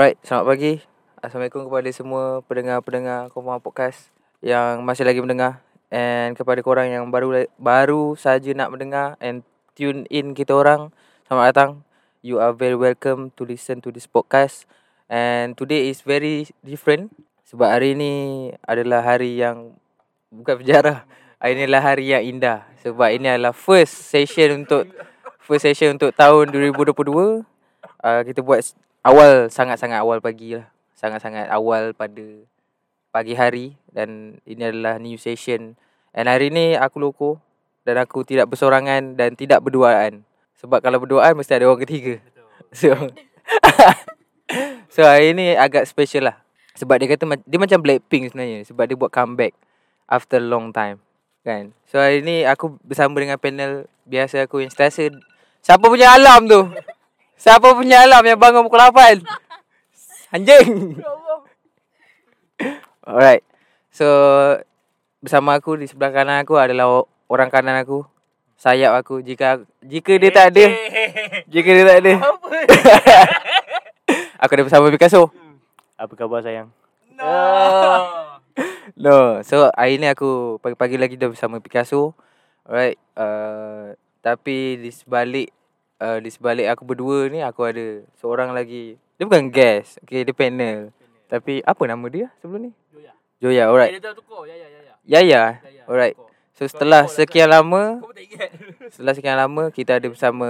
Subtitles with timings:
[0.00, 0.80] Alright, selamat pagi.
[1.20, 4.08] Assalamualaikum kepada semua pendengar-pendengar Koma Podcast
[4.40, 5.60] yang masih lagi mendengar
[5.92, 9.44] and kepada korang yang baru baru saja nak mendengar and
[9.76, 10.88] tune in kita orang.
[11.28, 11.70] Selamat datang.
[12.24, 14.64] You are very welcome to listen to this podcast.
[15.04, 17.12] And today is very different
[17.44, 19.76] sebab hari ni adalah hari yang
[20.32, 21.04] bukan berjarah.
[21.44, 24.88] Hari ni adalah hari yang indah sebab ini adalah first session untuk
[25.44, 27.44] first session untuk tahun 2022.
[28.00, 28.64] Uh, kita buat
[29.04, 30.68] awal sangat-sangat awal pagi lah.
[30.96, 32.24] Sangat-sangat awal pada
[33.10, 35.74] pagi hari dan ini adalah new session.
[36.12, 37.40] And hari ni aku loko
[37.88, 40.26] dan aku tidak bersorangan dan tidak berduaan.
[40.60, 42.20] Sebab kalau berduaan mesti ada orang ketiga.
[42.70, 42.94] So
[44.94, 46.36] So hari ni agak special lah.
[46.76, 49.56] Sebab dia kata dia macam Blackpink sebenarnya sebab dia buat comeback
[50.06, 51.00] after long time.
[51.40, 51.72] Kan?
[51.88, 55.08] So hari ni aku bersama dengan panel biasa aku yang setiasa
[55.60, 56.72] Siapa punya alam tu?
[57.40, 59.24] Siapa punya alam yang bangun pukul 8?
[60.36, 61.00] Anjing.
[63.08, 63.40] Alright.
[63.88, 64.04] So
[65.24, 68.04] bersama aku di sebelah kanan aku adalah orang kanan aku.
[68.60, 70.68] Sayap aku jika jika dia tak ada.
[71.52, 72.12] Jika dia tak ada.
[74.36, 75.32] aku ada bersama Picasso.
[75.96, 76.68] Apa khabar sayang?
[77.16, 77.24] No.
[79.00, 79.40] no.
[79.48, 82.12] So hari ni aku pagi-pagi lagi dah bersama Picasso.
[82.68, 83.00] Alright.
[83.16, 85.48] Uh, tapi di sebalik
[86.00, 88.96] uh, di sebalik aku berdua ni aku ada seorang lagi.
[89.20, 90.00] Dia bukan guest.
[90.02, 90.90] Okay, dia panel.
[91.28, 92.72] Tapi apa nama dia sebelum ni?
[92.90, 93.12] Joya.
[93.38, 93.92] Joya, alright.
[93.92, 94.48] Eh, dia dah tukar.
[94.48, 94.94] Ya ya ya ya.
[95.06, 95.42] Yaya.
[95.62, 96.16] Ya, Alright.
[96.16, 96.28] tukar.
[96.56, 98.04] So setelah sekian lama,
[98.92, 100.48] setelah sekian lama kita ada bersama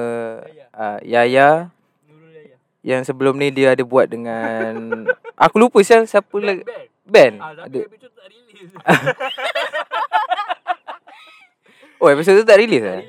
[0.75, 2.48] uh, Yaya Yaya.
[2.83, 5.05] yang sebelum ni dia ada buat dengan
[5.45, 6.89] aku lupa siapa siapa lagi Band.
[7.06, 7.34] band.
[7.39, 7.78] Ah, Ada.
[7.84, 8.73] tapi episode tu tak release.
[12.01, 13.03] Oh, episode tu tak release eh?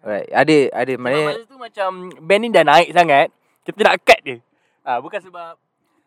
[0.00, 0.28] Alright.
[0.32, 1.88] Ada ada maknanya masa tu macam
[2.24, 3.28] band ni dah naik sangat.
[3.68, 4.36] Kita nak cut dia.
[4.80, 5.60] Ah, bukan sebab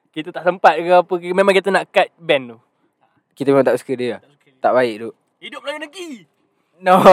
[0.09, 1.29] kita tak sempat ke apa ke.
[1.29, 2.57] Memang kita nak cut band tu.
[3.33, 4.17] kita memang tak suka dia.
[4.17, 4.61] Tak suka dia.
[4.61, 5.09] Tak baik tu.
[5.41, 6.11] Hidup lagi negeri.
[6.81, 6.97] No.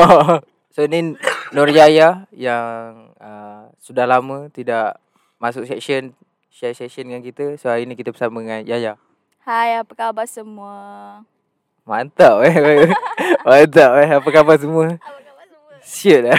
[0.70, 1.18] So ni
[1.50, 5.02] Nur Yaya yang uh, sudah lama tidak
[5.42, 6.14] masuk section
[6.46, 7.58] share session dengan kita.
[7.58, 8.94] So hari ni kita bersama dengan Yaya.
[9.42, 10.70] Hai, apa khabar semua?
[11.82, 12.54] Mantap eh.
[13.46, 14.08] Mantap eh.
[14.14, 14.94] Apa khabar semua?
[15.90, 16.38] Siut lah.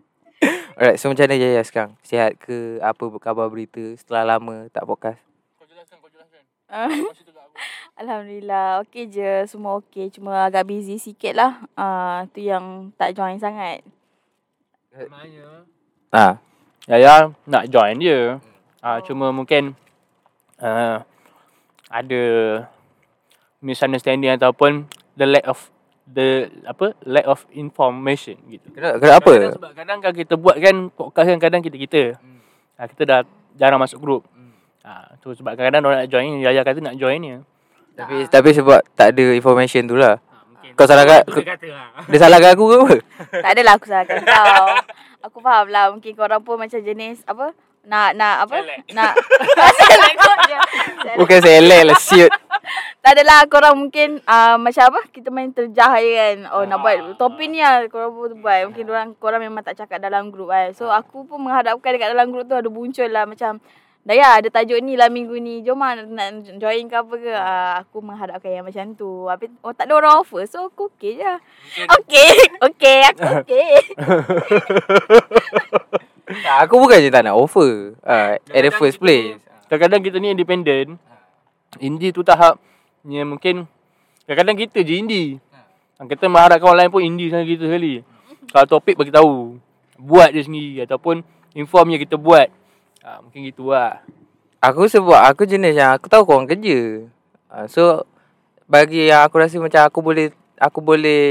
[0.74, 1.94] Alright, so macam mana Yaya sekarang?
[2.02, 2.82] Sihat ke?
[2.82, 5.22] Apa khabar berita setelah lama tak podcast?
[5.54, 6.42] Kau jelaskan, kau jelaskan.
[6.66, 7.14] Ah, aku.
[8.02, 9.46] Alhamdulillah, okey je.
[9.46, 10.10] Semua okey.
[10.10, 11.62] Cuma agak busy sikit lah.
[11.78, 13.86] Uh, tu yang tak join sangat.
[14.90, 15.62] Sebenarnya.
[16.10, 16.42] Ha.
[16.90, 18.42] Yaya nak join dia.
[18.82, 19.78] Ah, cuma mungkin
[20.58, 21.06] uh,
[21.86, 22.22] ada
[23.62, 25.70] misunderstanding ataupun the lack of
[26.06, 28.70] the apa lack of information gitu.
[28.70, 29.32] Kenapa, kenapa?
[29.34, 32.02] Kadang, sebab kadang kan kita buat kan podcast kan kadang kita kita.
[32.22, 32.38] Hmm.
[32.78, 33.20] Ha, kita dah
[33.58, 34.22] jarang masuk grup.
[34.30, 34.54] Hmm.
[34.86, 37.30] Ha, tu sebab kadang-kadang orang nak join, Yaya kata nak join ni.
[37.98, 40.22] Tapi tapi sebab tak ada information tu lah.
[40.22, 41.88] Ha, mungkin Kau salahkan tu kau, dia kata lah.
[42.12, 42.96] dia salahkan aku ke apa?
[43.42, 44.66] tak adalah aku salahkan kau.
[45.26, 45.90] Aku faham lah.
[45.90, 47.50] Mungkin korang pun macam jenis apa?
[47.86, 48.56] Nak, nak apa?
[48.66, 48.80] Selek.
[48.90, 49.12] Nak.
[49.78, 50.58] Selek kot je.
[51.06, 51.16] Selek.
[51.22, 52.32] Bukan selek lah siut.
[52.98, 55.00] Tak adalah korang mungkin uh, macam apa?
[55.14, 56.36] Kita main terjah je kan.
[56.50, 58.66] Oh nak buat topik ni lah korang pun buat.
[58.66, 60.74] Mungkin korang, korang memang tak cakap dalam grup kan.
[60.74, 63.62] So aku pun menghadapkan dekat dalam grup tu ada muncul lah macam
[64.06, 65.66] Daya ada tajuk ni lah minggu ni.
[65.66, 67.26] Jom lah nak join ke apa ke.
[67.26, 69.26] Uh, aku menghadapkan yang macam tu.
[69.26, 70.46] Habis oh, tak ada orang offer.
[70.46, 71.34] So aku okey je.
[71.90, 72.30] Okey.
[72.70, 72.98] Okey.
[73.10, 73.70] Aku okey.
[76.26, 77.94] Tak, aku bukan je tak nak offer.
[78.02, 79.38] Uh, at the first place.
[79.70, 80.98] Kadang-kadang kita ni independent.
[81.78, 82.58] Indie tu tahap
[83.06, 83.70] ni mungkin
[84.26, 85.28] kadang-kadang kita je indie.
[85.54, 86.02] Ha.
[86.02, 88.02] Kita mengharapkan orang lain pun indie sama kita sekali.
[88.50, 89.62] Kalau topik bagi tahu.
[89.96, 91.22] Buat je sendiri ataupun
[91.54, 92.50] inform je kita buat.
[93.06, 94.02] Ha, mungkin gitu lah.
[94.58, 97.06] Aku sebab aku jenis yang aku tahu korang kerja.
[97.46, 98.02] Uh, so
[98.66, 101.22] bagi yang aku rasa macam aku boleh aku boleh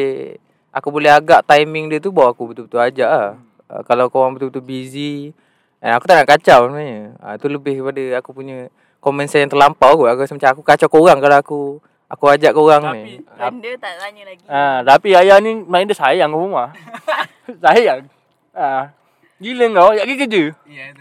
[0.72, 3.32] aku boleh agak timing dia tu baru aku betul-betul ajak lah.
[3.75, 5.36] Uh, kalau korang betul-betul busy
[5.84, 7.12] and aku tak nak kacau sebenarnya.
[7.19, 8.72] Uh, tu lebih kepada aku punya
[9.03, 10.08] common sense yang terlampau kot.
[10.08, 11.59] Aku rasa macam aku kacau korang kalau aku
[12.08, 13.20] aku ajak korang ni.
[13.35, 14.44] Tapi Benda tak tanya lagi.
[14.47, 16.72] ha, tapi ayah ni main dia sayang ke rumah.
[17.66, 18.08] sayang.
[18.55, 18.96] Ha.
[19.35, 20.44] Gila kau, nak pergi kerja.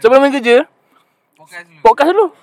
[0.03, 0.67] Sebelum main kerja,
[1.79, 2.35] podcast dulu.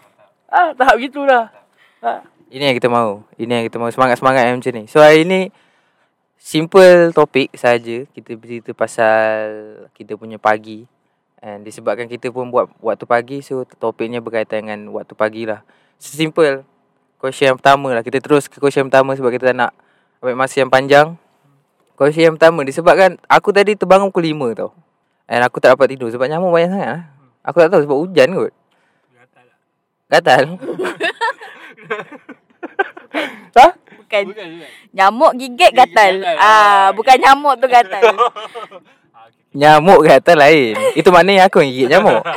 [0.48, 1.52] Ah, tahap gitulah.
[2.00, 2.24] Ha.
[2.48, 3.20] Ini yang kita mahu.
[3.36, 4.84] Ini yang kita mahu semangat-semangat yang macam ni.
[4.88, 5.52] So hari ni
[6.42, 9.46] simple topik saja kita bercerita pasal
[9.94, 10.90] kita punya pagi.
[11.42, 15.62] And disebabkan kita pun buat waktu pagi so topiknya berkaitan dengan waktu pagi lah.
[16.02, 16.66] Simple.
[17.22, 18.02] Question yang pertama lah.
[18.02, 19.72] Kita terus ke question yang pertama sebab kita tak nak
[20.18, 21.14] ambil masa yang panjang.
[21.94, 24.70] Question yang pertama disebabkan aku tadi terbangun pukul 5 tau.
[25.30, 27.02] And aku tak dapat tidur sebab nyamuk banyak sangat lah.
[27.46, 28.54] Aku tak tahu sebab hujan kot.
[30.10, 30.44] Gatal.
[33.58, 33.66] Ha?
[34.12, 34.28] Bukan.
[34.28, 34.68] Bukan, bukan.
[34.92, 36.12] Nyamuk gigit gatal.
[36.20, 36.36] gatal.
[36.36, 38.04] Ah, bukan nyamuk tu gatal.
[39.60, 40.76] Nyamuk gatal lain.
[40.92, 42.20] Itu maknanya aku yang gigit nyamuk.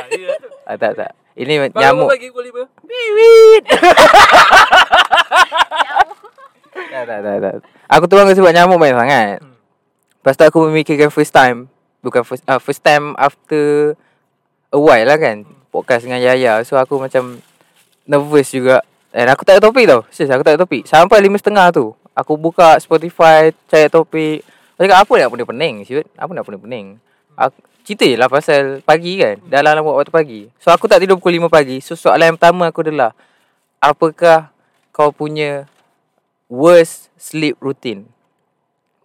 [0.66, 1.14] Ah, tak tak.
[1.38, 2.10] Ini nyamuk.
[2.10, 2.66] Bagi pukul lima.
[2.82, 3.70] Wiwit.
[6.90, 7.54] tak, tak, tak, tak.
[7.86, 9.38] Aku tu orang sebab nyamuk banyak sangat.
[10.18, 11.70] Lepas tu aku memikirkan first time.
[12.02, 13.94] Bukan first uh, first time after
[14.74, 15.46] a while lah kan.
[15.70, 16.66] Podcast dengan Yaya.
[16.66, 17.38] So aku macam
[18.10, 18.82] nervous juga.
[19.16, 20.04] And aku tak ada topik tau.
[20.12, 20.84] Serius aku tak ada topik.
[20.84, 21.96] Sampai lima setengah tu.
[22.12, 24.44] Aku buka Spotify, cari topik.
[24.76, 26.04] Aku cakap apa nak pening-pening siut?
[26.20, 27.00] Apa nak pening-pening?
[27.32, 29.40] Aku, cerita je lah pasal pagi kan.
[29.48, 30.40] Lah buat waktu pagi.
[30.60, 31.80] So aku tak tidur pukul 5 pagi.
[31.80, 33.16] So soalan yang pertama aku adalah.
[33.80, 34.52] Apakah
[34.92, 35.64] kau punya
[36.52, 38.04] worst sleep routine?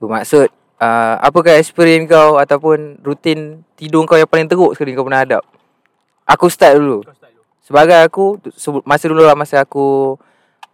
[0.03, 5.23] Bermaksud, uh, apakah experience kau ataupun rutin tidur kau yang paling teruk sekali kau pernah
[5.23, 5.43] hadap?
[6.27, 7.07] Aku start dulu.
[7.71, 8.35] Sebagai aku,
[8.83, 10.19] masa dulu lah masa aku,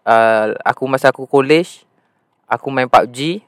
[0.02, 1.86] uh, aku masa aku college,
[2.50, 3.46] aku main PUBG.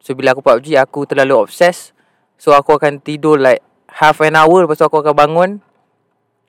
[0.00, 1.92] So bila aku PUBG, aku terlalu obses.
[2.40, 3.60] So aku akan tidur like
[3.92, 5.50] half an hour, lepas tu aku akan bangun,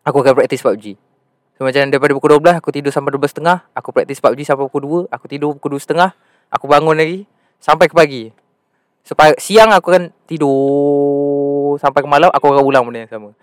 [0.07, 0.95] aku akan practice PUBG.
[1.59, 3.43] So macam daripada pukul 12 aku tidur sampai 12.30,
[3.75, 6.15] aku practice PUBG sampai pukul 2, aku tidur pukul 2.30,
[6.47, 7.27] aku bangun lagi
[7.59, 8.31] sampai ke pagi.
[9.03, 13.35] So pa- siang aku akan tidur sampai ke malam, aku akan ulang benda yang sama.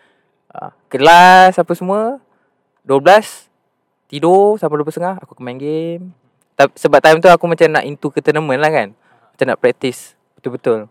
[0.48, 2.16] Uh, kelas apa semua
[2.84, 3.48] 12
[4.12, 6.12] tidur sampai 12.30 aku akan main game.
[6.54, 8.88] Sebab time tu aku macam nak into ke tournament lah kan.
[9.34, 10.86] Macam nak practice betul-betul.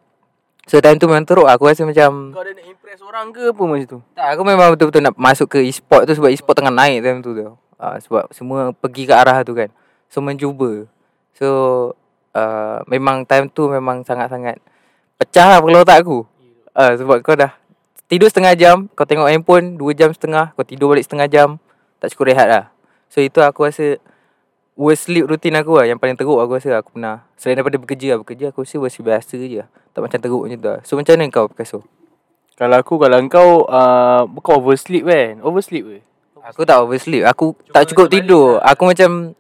[0.66, 3.63] So time tu memang teruk aku rasa macam Kau ada nak impress orang ke apa
[3.68, 4.00] masa tu?
[4.16, 7.36] tak, aku memang betul-betul nak masuk ke e-sport tu sebab e-sport tengah naik time tu
[7.36, 7.51] tu.
[7.78, 9.68] Uh, sebab semua pergi ke arah tu kan.
[10.07, 10.88] So mencuba.
[11.36, 11.48] So
[12.31, 14.60] uh, memang time tu memang sangat-sangat
[15.19, 16.24] pecah lah kepala otak aku.
[16.74, 17.54] Uh, sebab kau dah
[18.07, 21.50] tidur setengah jam, kau tengok handphone 2 jam setengah, kau tidur balik setengah jam,
[22.04, 22.66] tak cukup rehat lah.
[23.08, 23.96] So itu aku rasa
[24.76, 25.88] worst sleep routine aku lah.
[25.88, 27.24] Yang paling teruk aku rasa aku pernah.
[27.40, 28.20] Selain daripada bekerja lah.
[28.20, 29.68] Bekerja aku rasa masih biasa je lah.
[29.96, 30.80] Tak macam teruk macam tu lah.
[30.84, 31.80] So macam mana kau Picasso?
[32.60, 35.40] Kalau aku, kalau kau uh, Bukan oversleep kan?
[35.40, 35.98] Oversleep ke?
[36.44, 37.24] Aku tak oversleep.
[37.24, 38.60] Aku tak cukup tidur.
[38.60, 39.32] Aku macam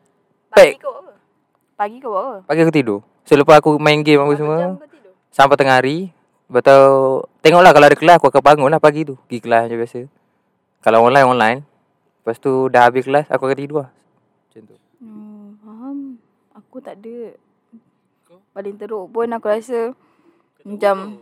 [0.47, 0.87] Pagi pack.
[0.87, 1.11] kau apa?
[1.75, 2.35] Pagi kau buat apa?
[2.47, 2.99] Pagi aku tidur.
[3.27, 4.55] So lepas aku main game apa semua.
[4.55, 4.73] kau?
[5.35, 6.15] Sampai tengah hari.
[6.47, 6.79] Lepas tu
[7.43, 9.19] tengoklah kalau ada kelas aku akan bangun lah pagi tu.
[9.27, 9.99] Pergi kelas macam biasa.
[10.79, 11.72] Kalau online, online.
[12.23, 13.91] Lepas tu dah habis kelas aku akan tidur lah.
[13.91, 14.75] Macam tu.
[15.03, 15.97] Hmm, faham.
[16.55, 17.35] Aku tak ada.
[18.55, 19.91] Paling teruk pun aku rasa
[20.63, 21.19] macam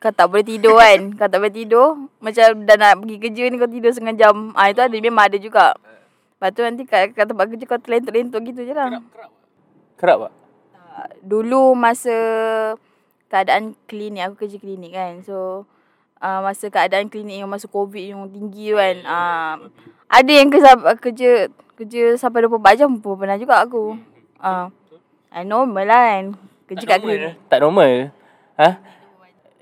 [0.00, 1.12] kau tak boleh tidur kan.
[1.12, 2.08] Kau tak boleh tidur.
[2.24, 4.56] Macam dah nak pergi kerja ni kau tidur setengah jam.
[4.56, 5.76] Ah itu ada memang ada juga.
[5.76, 8.96] Lepas tu nanti kat, kat tempat kerja kau terlentuk-lentuk gitu je lah.
[10.00, 10.32] Kerap tak?
[11.20, 12.16] Dulu masa
[13.28, 15.20] keadaan klinik aku kerja klinik kan.
[15.20, 15.68] So
[16.24, 18.96] uh, masa keadaan klinik yang masa covid yang tinggi kan.
[19.04, 19.54] Uh,
[20.10, 21.30] ada yang kerja kerja
[21.78, 23.94] kerja sampai 24 jam pun pernah juga aku.
[24.42, 24.68] Ah
[25.30, 26.24] uh, normal lah kan.
[26.66, 27.34] Kerja kat klinik.
[27.46, 28.10] Tak normal.
[28.58, 28.68] Ha?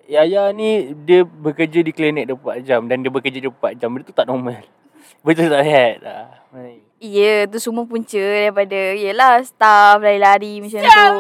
[0.09, 3.93] Yaya ni dia bekerja di klinik 24 jam dan dia bekerja 24 jam.
[3.93, 4.65] Dia tu tak normal.
[5.25, 5.97] Betul tak sihat?
[6.05, 6.33] Ah.
[6.99, 11.15] Ya, tu semua punca daripada yelah staff lari-lari macam tu.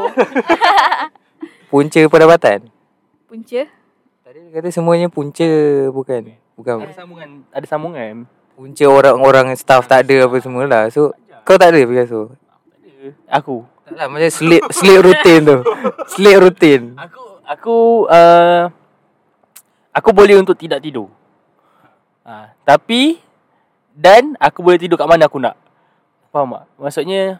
[1.70, 2.66] Punca pendapatan.
[3.28, 3.62] Punca?
[4.24, 5.48] Tadi dia kata semuanya punca
[5.92, 6.34] bukan.
[6.56, 6.76] Bukan.
[6.82, 8.14] Ada sambungan, ada sambungan.
[8.58, 10.90] Punca orang-orang staff tak ada apa semua lah.
[10.90, 11.14] So
[11.46, 12.34] kau tak ada Picasso?
[13.30, 13.62] Aku.
[13.86, 15.58] Tak lah macam sleep sleep routine tu.
[16.10, 16.84] Sleep routine.
[16.98, 17.76] Aku aku
[18.10, 18.66] uh,
[19.94, 21.06] aku boleh untuk tidak tidur.
[22.26, 23.22] Ha, tapi
[23.94, 25.54] dan aku boleh tidur kat mana aku nak.
[26.34, 26.66] Faham tak?
[26.82, 27.38] Maksudnya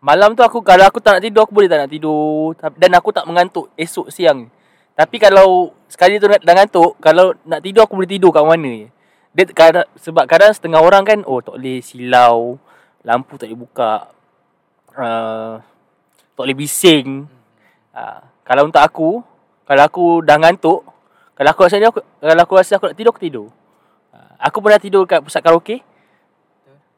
[0.00, 3.12] malam tu aku kalau aku tak nak tidur aku boleh tak nak tidur dan aku
[3.12, 4.48] tak mengantuk esok siang.
[4.96, 8.72] Tapi kalau sekali tu nak- dah ngantuk, kalau nak tidur aku boleh tidur kat mana
[8.80, 8.88] je.
[9.32, 12.60] Dia kadang, sebab kadang setengah orang kan oh tak boleh silau,
[13.00, 13.92] lampu tak boleh buka.
[14.92, 15.56] Uh,
[16.36, 17.24] tak boleh bising.
[17.96, 19.10] Uh, kalau untuk aku,
[19.64, 20.84] kalau aku dah ngantuk,
[21.32, 23.48] kalau aku rasa aku kalau aku rasa aku nak tidur aku tidur.
[24.12, 25.80] Uh, aku pernah tidur kat pusat karaoke.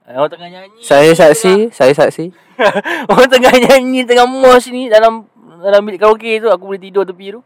[0.02, 0.82] Uh, orang tengah nyanyi.
[0.82, 2.34] Saya saksi, saya saksi.
[3.14, 5.30] orang tengah nyanyi tengah mos ni dalam
[5.62, 7.40] dalam bilik karaoke tu aku boleh tidur tepi tu.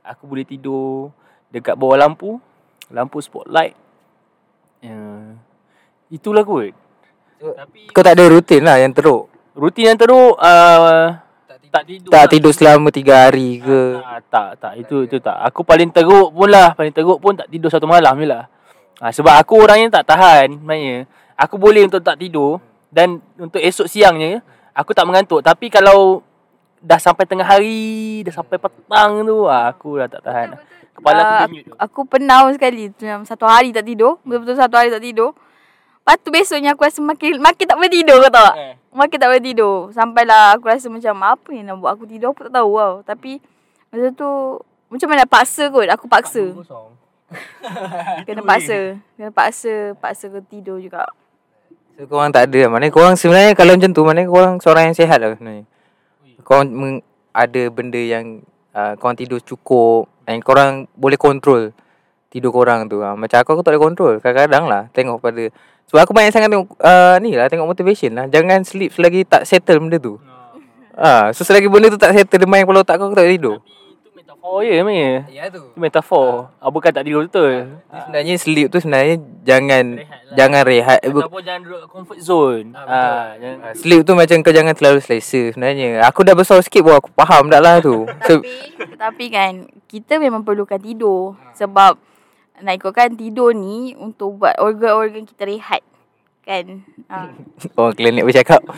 [0.00, 1.12] Aku boleh tidur
[1.52, 2.40] dekat bawah lampu,
[2.88, 3.76] lampu spotlight.
[4.80, 5.36] Uh,
[6.08, 6.72] itulah kot.
[7.40, 9.28] Tapi Kau tak ada rutin lah yang teruk.
[9.56, 11.16] rutin yang teruk uh,
[11.70, 12.10] tak tidur.
[12.10, 12.30] Tak lah.
[12.30, 13.80] tidur selama 3 hari ke.
[14.02, 14.72] Ah, tak, tak.
[14.82, 15.38] Itu itu tak.
[15.48, 16.74] Aku paling teruk pun lah.
[16.74, 18.50] Paling teruk pun tak tidur satu malam je lah.
[18.98, 20.58] Ah, sebab aku orangnya tak tahan.
[20.58, 21.06] Maknanya,
[21.38, 22.58] aku boleh untuk tak tidur.
[22.90, 24.42] Dan untuk esok siangnya,
[24.74, 25.46] aku tak mengantuk.
[25.46, 26.26] Tapi kalau
[26.82, 30.58] dah sampai tengah hari, dah sampai petang tu, ah, aku dah tak tahan.
[31.00, 31.72] Kepala aku Ah, denyut tu.
[31.80, 35.32] Aku pernah sekali macam satu hari tak tidur, betul-betul satu hari tak tidur.
[36.00, 38.54] Lepas tu besoknya aku rasa makin makin tak boleh tidur kau tahu tak?
[38.56, 38.74] Eh.
[38.92, 39.76] Makin tak boleh tidur.
[39.96, 42.94] Sampailah aku rasa macam apa yang nak buat aku tidur aku tak tahu tau.
[43.06, 43.32] Tapi
[43.88, 44.30] masa tu
[44.90, 45.88] macam mana paksa kot.
[45.88, 46.44] Aku paksa.
[48.26, 48.98] Kena paksa.
[49.14, 49.94] Kena paksa.
[49.96, 51.06] Paksa ke tidur juga.
[52.00, 55.20] So korang tak ada Maknanya korang sebenarnya Kalau macam tu Maknanya korang seorang yang sihat
[55.20, 55.68] lah sebenarnya
[56.40, 56.96] Korang meng,
[57.36, 58.40] ada benda yang
[58.74, 61.74] uh, Korang tidur cukup And korang boleh kontrol
[62.30, 63.02] Tidur korang tu.
[63.02, 65.42] Uh, Macam aku aku tak boleh kontrol Kadang-kadang lah Tengok pada
[65.90, 68.26] Sebab aku banyak sangat tengok uh, Ni lah Tengok motivation lah.
[68.30, 70.20] Jangan sleep selagi tak settle benda tu.
[70.94, 73.34] Ah, So selagi benda tu tak settle Dia main kepala otak kau Aku tak boleh
[73.38, 73.56] tidur.
[73.58, 73.79] Itu
[74.40, 75.12] metafor je sebenarnya.
[75.28, 76.28] Ya tu Itu metafor.
[76.56, 77.52] Ah, bukan tak tidur betul.
[77.92, 80.36] Sebenarnya sleep tu sebenarnya Jangan Rehat lah.
[80.36, 82.66] Jangan rehat Eh, Ataupun jangan duduk comfort zone.
[82.72, 86.00] Ah, jangan Ah, Sleep tu macam kau jangan terlalu selesa sebenarnya.
[86.08, 88.08] Aku dah besar sikit pun aku faham dah lah tu.
[88.24, 88.52] So, Tapi,
[88.96, 89.52] tapi kan
[89.84, 92.00] kita memang perlukan tidur sebab
[92.60, 95.84] nak ikutkan tidur ni untuk buat organ-organ kita rehat.
[96.44, 96.84] Kan?
[97.12, 97.28] Ha.
[97.80, 98.60] orang klinik bercakap.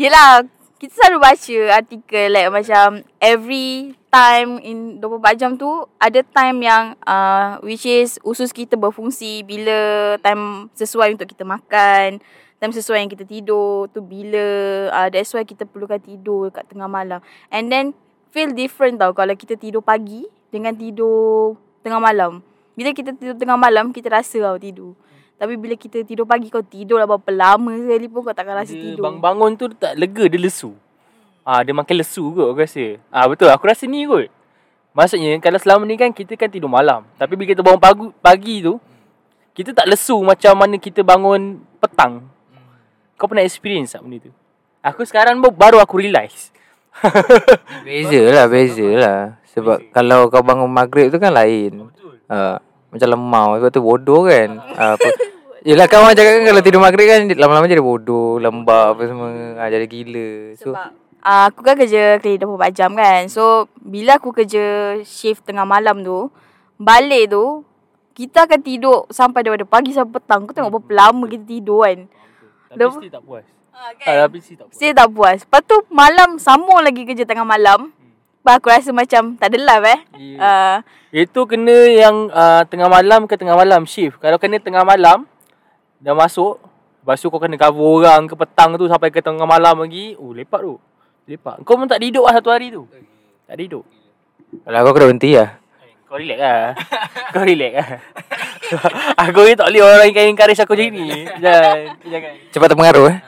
[0.00, 0.46] Yelah,
[0.80, 5.68] kita selalu baca artikel like macam every time in 24 jam tu
[6.00, 12.24] ada time yang uh, which is usus kita berfungsi bila time sesuai untuk kita makan,
[12.56, 14.44] time sesuai yang kita tidur tu bila
[14.88, 17.20] uh, that's why kita perlukan tidur kat tengah malam.
[17.52, 17.92] And then
[18.32, 22.40] feel different tau kalau kita tidur pagi dengan tidur tengah malam.
[22.72, 24.96] Bila kita tidur tengah malam kita rasa tau tidur.
[25.40, 28.76] Tapi bila kita tidur pagi kau tidur lah berapa lama sekali pun kau takkan rasa
[28.76, 29.08] dia tidur.
[29.08, 30.76] bangun-bangun tu dia tak lega, dia lesu.
[31.40, 33.00] Ah, dia makin lesu kot aku rasa.
[33.08, 33.48] Ah, betul.
[33.48, 34.28] Aku rasa ni kot.
[34.92, 37.08] Maksudnya kalau selama ni kan kita kan tidur malam.
[37.16, 38.76] Tapi bila kita bangun pagi, pagi tu,
[39.56, 42.28] kita tak lesu macam mana kita bangun petang.
[43.16, 44.32] Kau pernah experience tak benda tu?
[44.84, 46.52] Aku sekarang baru- baru aku realise.
[47.86, 49.20] Beza lah, beza lah.
[49.56, 51.88] Sebab kalau kau bangun maghrib tu kan lain.
[51.88, 52.20] Betul.
[52.28, 53.48] Uh, macam lemau.
[53.58, 54.48] Sebab tu bodoh kan.
[54.74, 55.08] Uh, apa,
[55.60, 59.28] Yelah kan orang cakap kan kalau tidur maghrib kan lama-lama jadi bodoh, lembab apa semua.
[59.60, 60.30] Uh, jadi gila.
[60.56, 60.88] So, Sebab
[61.20, 63.28] uh, aku kan kerja klinik 24 jam kan.
[63.28, 66.32] So bila aku kerja shift tengah malam tu,
[66.80, 67.60] balik tu
[68.16, 70.48] kita akan tidur sampai daripada pagi sampai petang.
[70.48, 71.98] Kau tengok berapa lama kita tidur kan.
[72.72, 73.44] Tapi Dah- still tak puas.
[73.70, 74.76] Ha, Ah, tapi still tak puas.
[74.76, 75.38] Still tak puas.
[75.44, 77.92] Lepas tu malam sambung lagi kerja tengah malam.
[78.40, 80.00] Aku rasa macam tak ada life eh.
[80.18, 80.36] Ya.
[80.40, 80.76] Uh,
[81.14, 84.18] Itu kena yang uh, tengah malam ke tengah malam shift.
[84.18, 85.28] Kalau kena tengah malam
[86.02, 86.58] dah masuk,
[87.04, 90.18] lepas tu kau kena cover orang ke petang tu sampai ke tengah malam lagi.
[90.18, 90.74] Oh lepak tu.
[91.30, 91.62] Lepak.
[91.62, 92.90] Kau pun tak duduk lah satu hari tu.
[93.46, 93.84] Tak duduk.
[94.66, 95.50] kalau aku kena berhenti lah.
[96.10, 96.74] Kau relax lah.
[97.34, 97.88] kau relax lah.
[99.30, 101.06] aku ni tak boleh orang yang encourage aku macam ni.
[101.44, 101.78] Jangan.
[102.02, 102.32] Jangan.
[102.50, 103.18] Cepat terpengaruh eh.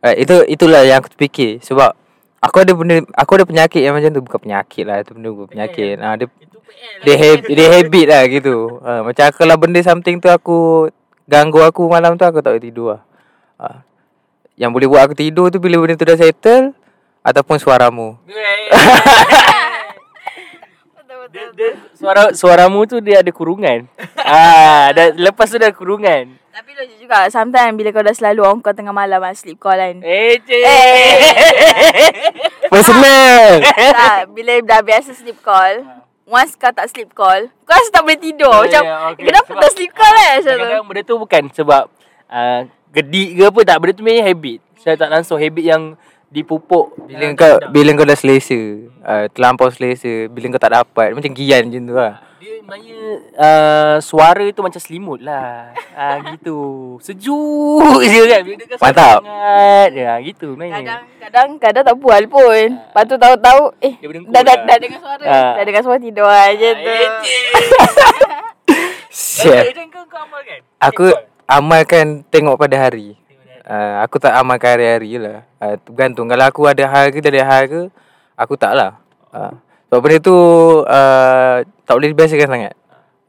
[0.00, 1.98] Uh, itu itulah yang aku fikir sebab
[2.40, 5.48] aku ada benda aku ada penyakit yang macam tu bukan penyakit lah itu benda bukan
[5.52, 5.94] penyakit.
[6.00, 8.56] Ah dia Itu PL dia hab, dia habit lah gitu.
[8.80, 10.88] Uh, macam kalau benda something tu aku
[11.28, 13.02] ganggu aku malam tu aku tak boleh tidur lah.
[13.60, 13.78] Uh,
[14.56, 16.72] yang boleh buat aku tidur tu bila benda tu dah settle
[17.20, 18.16] ataupun suaramu.
[21.30, 23.86] Dia, dia, suara suaramu tu dia ada kurungan.
[24.26, 26.39] ah, dah, lepas tu dah ada kurungan.
[26.50, 27.30] Tapi lucu juga.
[27.30, 29.96] Sometimes bila kau dah selalu on kau tengah malam ah, sleep call kan.
[30.02, 30.64] Eh, cik.
[32.72, 33.62] Personal.
[33.94, 35.86] tak, bila dah biasa sleep call.
[36.30, 38.54] Once kau tak sleep call, kau rasa tak boleh tidur.
[38.54, 39.24] Ya, Macam, ya, okey.
[39.26, 40.22] kenapa Sebab- tak sleep call eh?
[40.30, 40.46] Macam tu.
[40.46, 41.82] Kadang-kadang benda tu bukan sebab
[42.30, 42.60] uh,
[42.94, 43.76] gedik ke apa tak.
[43.82, 44.58] Benda tu memang habit.
[44.78, 45.82] Saya tak langsung habit yang
[46.30, 46.94] dipupuk.
[47.10, 48.58] Bila kau bila kau dah selesa,
[49.02, 52.14] uh, terlampau selesa, bila kau tak dapat macam gian macam tu lah.
[52.40, 53.00] Dia maknanya
[53.36, 55.76] uh, suara tu macam selimut lah.
[55.92, 56.96] Ah gitu.
[57.04, 58.40] Sejuk je kan.
[58.46, 59.20] Bila Mantap.
[59.20, 59.90] Sangat.
[59.92, 60.80] Ya gitu maknanya.
[60.80, 62.66] Kadang, kadang, kadang tak puas pun.
[62.80, 64.64] Lepas tu tahu-tahu, eh, Dia berdengkur dah, dah, lah.
[64.64, 65.24] dah dengar suara.
[65.28, 65.52] Ah.
[65.60, 66.94] Dah dengar suara tidur aja tu.
[68.70, 68.96] Eh.
[69.10, 69.74] Sial.
[69.74, 70.62] Eh, kau kau amalkan.
[70.78, 71.10] Aku
[71.44, 73.19] amalkan tengok pada hari.
[73.70, 75.46] Uh, aku tak amalkan hari-hari lah.
[75.62, 77.80] Uh, bergantung kalau aku ada hal ke tak ada hal ke,
[78.34, 78.98] aku tak lah.
[79.30, 79.54] Uh,
[79.86, 80.34] sebab benda tu
[80.82, 82.74] uh, tak boleh dibiasakan sangat.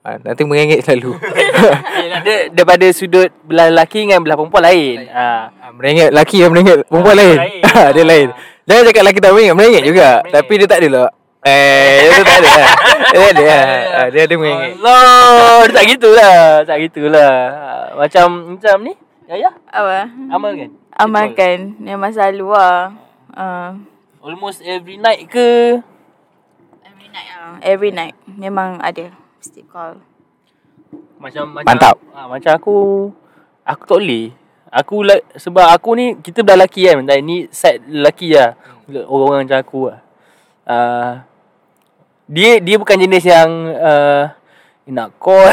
[0.02, 1.14] Uh, nanti mengengek selalu.
[2.26, 5.06] Dia daripada sudut belah lelaki dengan belah perempuan lain.
[5.14, 5.54] Ah.
[5.54, 7.38] uh, merengek lelaki yang merengek perempuan lain.
[7.38, 7.62] lain.
[7.94, 8.28] dia lain.
[8.66, 10.10] Jangan cakap lelaki tak merengek, merengek juga.
[10.10, 10.34] Merengek.
[10.34, 11.10] Tapi dia tak ada lah.
[11.42, 12.70] Eh, dia tu tak ada lah.
[13.12, 13.64] Dia ada lah.
[14.14, 14.72] Dia ada merengek.
[14.78, 16.38] Allah, dia tak gitulah.
[16.70, 17.34] Tak gitulah.
[17.50, 18.26] Ah, Macam
[18.58, 18.94] macam ni.
[19.32, 19.52] Ya ya.
[19.72, 20.12] Apa?
[20.28, 20.76] Amalkan.
[20.92, 21.80] Amalkan.
[21.80, 22.92] Memang selalu lah.
[23.32, 23.80] Uh,
[24.20, 25.80] Almost every night ke?
[26.84, 27.56] every night lah.
[27.64, 28.12] Every night.
[28.28, 29.08] Memang ada.
[29.40, 30.04] Sleep call.
[31.16, 31.96] Macam macam Mantap.
[32.12, 32.76] Ah, macam aku
[33.64, 34.36] aku tak boleh.
[34.68, 37.00] Aku la- sebab aku ni kita dah lelaki kan.
[37.08, 38.60] Dan ni side lelaki lah.
[39.08, 40.00] Orang-orang macam aku lah.
[40.68, 41.12] Uh,
[42.28, 43.48] dia dia bukan jenis yang
[43.80, 44.28] uh,
[44.92, 45.48] nak call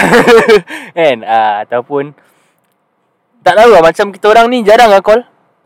[0.98, 2.10] kan uh, ataupun
[3.40, 5.22] tak tahu lah macam kita orang ni jarang lah call.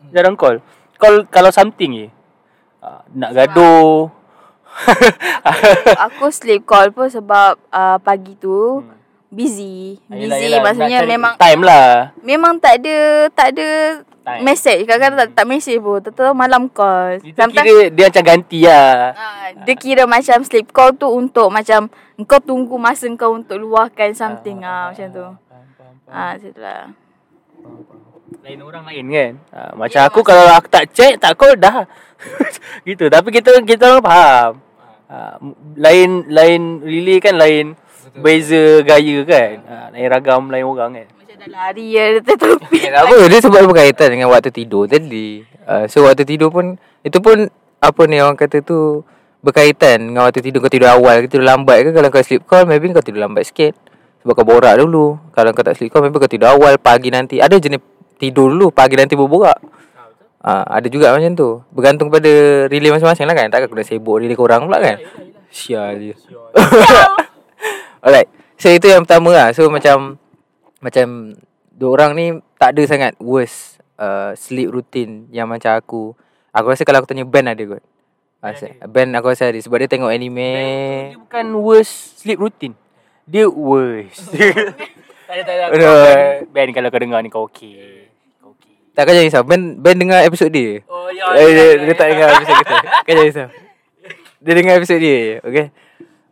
[0.09, 0.61] Jarang call.
[0.95, 2.07] Call kalau something je.
[2.79, 4.11] Uh, nak gaduh.
[6.01, 8.97] Aku sleep call pun sebab uh, pagi tu Hmm.
[9.29, 9.97] busy.
[10.05, 11.87] Busy Yelah, yelah, maksudnya nak memang time lah.
[12.21, 12.95] memang tak ada
[13.31, 13.67] tak ada
[14.23, 14.41] Time.
[14.41, 14.85] message.
[14.85, 15.99] Kadang-kadang tak, tak message pun.
[15.99, 17.17] Tentu malam call.
[17.19, 19.11] Itu kira dia macam ganti lah.
[19.11, 21.89] Ah, dia kira macam sleep call tu untuk macam
[22.23, 25.25] kau tunggu masa kau untuk luahkan something ah, macam tu.
[25.27, 26.13] Faham, faham, faham.
[26.13, 26.81] Ah, situlah.
[28.43, 29.31] Lain orang lain kan.
[29.55, 31.87] Ha, macam aku kalau aku tak check tak call dah.
[32.87, 33.07] gitu.
[33.07, 34.51] Tapi kita kita orang faham.
[35.07, 35.17] Ha,
[35.79, 37.79] lain lain relay kan lain
[38.19, 39.53] beza gaya kan.
[39.63, 41.07] Ha, lain ragam lain orang kan.
[41.15, 45.47] Macam dah lari ya tetapi Ya, tak apa dia sebab berkaitan dengan waktu tidur tadi.
[45.63, 46.75] Uh, so waktu tidur pun
[47.07, 47.47] itu pun
[47.79, 49.07] apa ni orang kata tu
[49.43, 52.63] berkaitan dengan waktu tidur kau tidur awal ke tidur lambat ke kalau kau sleep call
[52.63, 53.75] maybe kau tidur lambat sikit.
[54.23, 55.19] Sebab kau borak dulu.
[55.35, 57.43] Kalau kau tak sleep call maybe kau tidur awal pagi nanti.
[57.43, 57.83] Ada jenis
[58.15, 59.59] tidur dulu pagi nanti berborak.
[60.39, 61.59] Ah, ada juga macam tu.
[61.75, 62.31] Bergantung pada
[62.71, 63.51] relay masing-masing lah kan.
[63.51, 64.95] Takkan aku nak sibuk relay korang pula kan.
[65.51, 66.15] Sial dia.
[68.03, 68.31] Alright.
[68.55, 69.51] So itu yang pertama lah.
[69.51, 70.15] So macam
[70.79, 71.35] macam
[71.75, 72.25] dua orang ni
[72.55, 76.15] tak ada sangat worst uh, sleep routine yang macam aku.
[76.55, 77.83] Aku rasa kalau aku tanya Ben ada kot.
[78.43, 80.51] Rasa, ben aku rasa ada sebab dia tengok anime.
[81.15, 82.75] Dia bukan worst sleep routine.
[83.23, 84.31] Dia worst.
[85.27, 85.63] tak ada tak ada.
[85.71, 86.51] Aduh.
[86.51, 88.11] Ben kalau kau dengar ni kau okey.
[88.93, 89.43] Tak kau jangan risau.
[89.47, 90.83] Ben Ben dengar episod dia.
[90.91, 91.33] Oh ya.
[91.39, 92.75] Eh, dia, dia tak dengar episod kita.
[93.05, 93.47] Kau jangan risau.
[94.43, 95.19] Dia dengar episod dia.
[95.41, 95.65] Okay.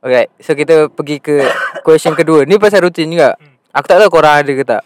[0.04, 0.30] Alright.
[0.38, 1.42] So kita pergi ke
[1.82, 2.46] question kedua.
[2.46, 3.34] Ni pasal rutin juga.
[3.74, 4.84] Aku tak tahu korang ada ke tak.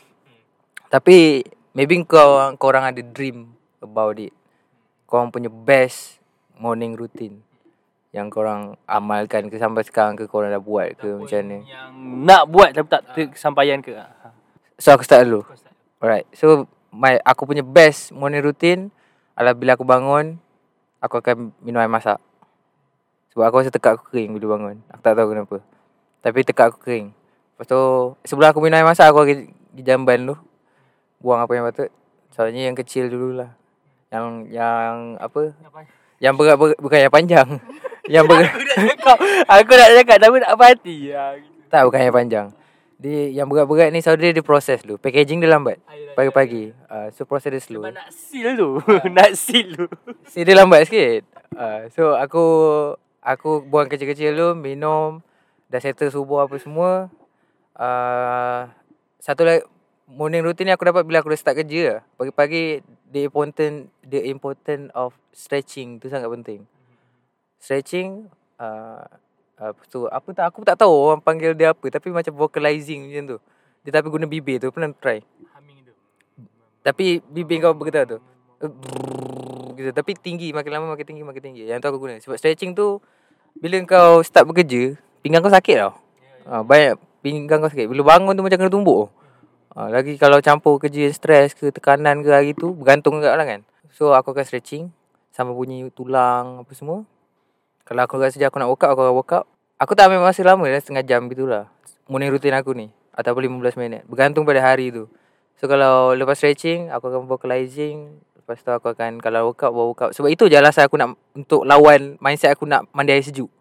[0.88, 1.44] Tapi
[1.76, 3.52] maybe kau korang ada dream
[3.84, 4.32] about it.
[5.04, 6.24] Korang punya best
[6.56, 7.44] morning routine
[8.16, 11.58] yang korang amalkan ke sampai sekarang ke korang dah buat ke macam mana.
[11.68, 11.88] Yang
[12.24, 13.92] nak buat tapi tak tersampaian ke?
[13.92, 14.32] Ha.
[14.80, 15.44] So aku start dulu.
[16.00, 16.24] Alright.
[16.32, 18.88] So my aku punya best morning routine
[19.36, 20.40] adalah bila aku bangun
[21.04, 22.16] aku akan minum air masak.
[23.36, 24.80] Sebab aku rasa tekak aku kering bila bangun.
[24.96, 25.58] Aku tak tahu kenapa.
[26.24, 27.12] Tapi tekak aku kering.
[27.12, 27.80] Lepas tu
[28.24, 30.40] sebelum aku minum air masak aku akan pergi jamban dulu.
[31.20, 31.92] Buang apa yang patut.
[32.32, 33.52] Soalnya yang kecil dululah.
[34.08, 35.52] Yang yang apa?
[36.24, 37.50] Yang berat, berat bukan yang panjang.
[38.12, 38.54] yang berat
[39.02, 39.18] kau,
[39.50, 40.98] aku nak cakap tapi tak apa hati.
[41.14, 41.24] Ha.
[41.70, 42.48] tak bukan yang panjang.
[42.96, 44.96] Dia yang berat-berat ni saudara dia proses dulu.
[44.96, 45.84] Packaging dia lambat.
[46.16, 46.72] Pagi-pagi.
[46.88, 47.84] Uh, so proses dia slow.
[47.84, 48.70] Sebab nak seal tu.
[49.16, 49.86] nak seal tu.
[50.32, 51.28] Si dia lambat sikit.
[51.52, 52.44] Uh, so aku
[53.20, 55.20] aku buang kecil-kecil dulu, minum,
[55.68, 57.12] dah settle subuh apa semua.
[57.76, 58.72] Uh,
[59.20, 59.68] satu lagi
[60.08, 62.00] morning routine ni aku dapat bila aku dah start kerja.
[62.00, 62.02] lah.
[62.16, 62.80] Pagi-pagi
[63.12, 66.64] the important the important of stretching tu sangat penting.
[67.60, 68.30] Stretching
[68.62, 69.04] uh,
[69.56, 73.24] apa tu apa tak aku tak tahu orang panggil dia apa tapi macam vocalizing macam
[73.36, 73.38] tu.
[73.86, 75.22] Dia tapi guna bibir tu pernah try.
[75.56, 75.94] Humming tu.
[76.82, 78.18] Tapi bibir kau bergetar tu.
[79.76, 79.92] Gitu.
[79.92, 81.64] Tapi tinggi makin lama makin tinggi makin tinggi.
[81.68, 82.16] Yang tu aku guna.
[82.18, 83.00] Sebab stretching tu
[83.56, 85.94] bila kau start bekerja, pinggang kau sakit tau.
[86.46, 87.88] Ha, banyak pinggang kau sakit.
[87.88, 89.08] Bila bangun tu macam kena tumbuk.
[89.76, 93.64] Ha, lagi kalau campur kerja stres ke tekanan ke hari tu, bergantung juga lah kan.
[93.96, 94.92] So aku akan stretching
[95.32, 97.08] sampai bunyi tulang apa semua.
[97.86, 99.46] Kalau aku rasa aku nak workout, aku akan workout.
[99.78, 101.70] Aku tak ambil masa lama dah setengah jam gitulah.
[102.10, 102.90] Morning routine aku ni.
[103.14, 104.02] Ataupun 15 minit.
[104.10, 105.06] Bergantung pada hari tu.
[105.62, 108.18] So kalau lepas stretching, aku akan vocalizing.
[108.42, 110.12] Lepas tu aku akan kalau workout, bawa workout.
[110.18, 113.54] Sebab itu je alasan aku nak untuk lawan mindset aku nak mandi air sejuk.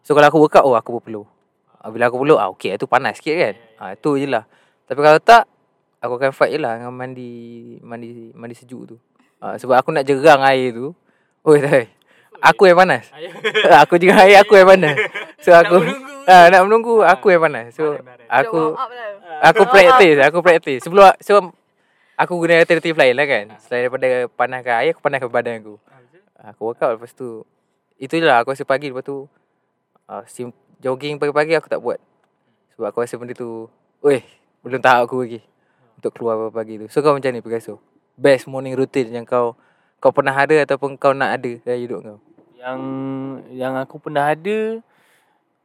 [0.00, 1.28] So kalau aku workout, oh aku berpeluh.
[1.76, 3.54] Ah, Bila aku peluk, ah okey itu panas sikit kan.
[3.76, 4.48] Ah itu je lah.
[4.88, 5.44] Tapi kalau tak,
[6.00, 7.30] aku akan fight je lah dengan mandi
[7.84, 8.96] mandi mandi sejuk tu.
[9.44, 10.96] Ah sebab aku nak jerang air tu.
[11.44, 12.01] Tak.
[12.42, 13.06] Aku yang panas.
[13.82, 14.98] aku juga air aku yang panas.
[15.38, 15.78] So aku
[16.26, 17.70] ah nak menunggu aku yang panas.
[17.78, 18.74] So aku
[19.38, 20.82] aku practice, aku practice.
[20.82, 21.54] Sebelum so
[22.18, 23.44] aku guna alternatif lain lah kan.
[23.62, 25.74] Selain daripada panaskan air, aku panaskan badan aku.
[26.54, 27.46] Aku workout lepas tu.
[28.02, 29.30] Itu je lah aku rasa pagi lepas tu.
[30.10, 30.50] Uh, sim,
[30.82, 32.02] jogging pagi-pagi aku tak buat.
[32.74, 33.70] Sebab aku rasa benda tu,
[34.02, 34.26] weh,
[34.66, 35.40] belum tahap aku lagi.
[35.94, 36.90] Untuk keluar pagi tu.
[36.90, 37.78] So kau macam ni Picasso?
[38.18, 39.54] Best morning routine yang kau
[40.02, 42.18] kau pernah ada ataupun kau nak ada dalam hidup kau?
[42.62, 42.80] Yang
[43.58, 44.78] yang aku pernah ada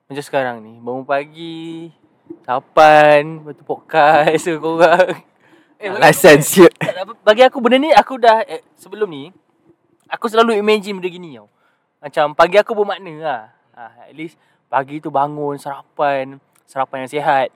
[0.09, 0.81] macam sekarang ni.
[0.81, 1.93] Bangun pagi,
[2.41, 5.13] sarapan, lepas tu podcast ke korang.
[5.77, 6.73] Eh, Alasan tak,
[7.21, 9.29] bagi aku benda ni aku dah eh, sebelum ni
[10.09, 11.45] aku selalu imagine benda gini tau.
[12.01, 13.41] Macam pagi aku bermakna lah.
[13.77, 17.53] Ha, at least pagi tu bangun sarapan, sarapan yang sihat.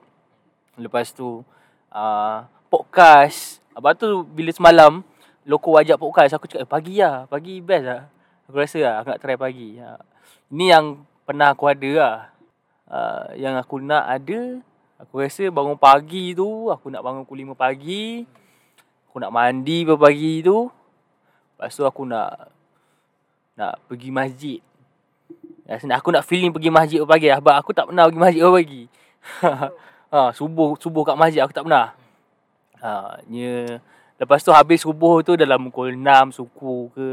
[0.78, 1.42] Lepas tu
[1.90, 3.58] uh, podcast.
[3.74, 5.02] Lepas tu bila semalam
[5.42, 8.02] Loko ajak podcast aku cakap eh, pagi lah, pagi best lah.
[8.52, 9.80] Aku rasa lah aku nak try pagi.
[9.80, 9.96] Ha.
[10.52, 12.16] Ini yang pernah aku ada lah.
[12.92, 14.60] Uh, yang aku nak ada
[15.00, 18.28] Aku rasa bangun pagi tu Aku nak bangun pukul 5 pagi
[19.08, 20.68] Aku nak mandi pagi tu
[21.56, 22.52] Lepas tu aku nak
[23.56, 24.60] Nak pergi masjid
[25.64, 28.42] Rasa nak- Aku nak feeling pergi masjid pagi lah Sebab aku tak pernah pergi masjid
[28.44, 28.82] pagi
[30.12, 31.96] ha, Subuh Subuh kat masjid aku tak pernah
[32.84, 33.80] ha, nya,
[34.20, 37.08] Lepas tu habis subuh tu Dalam pukul 6 suku ke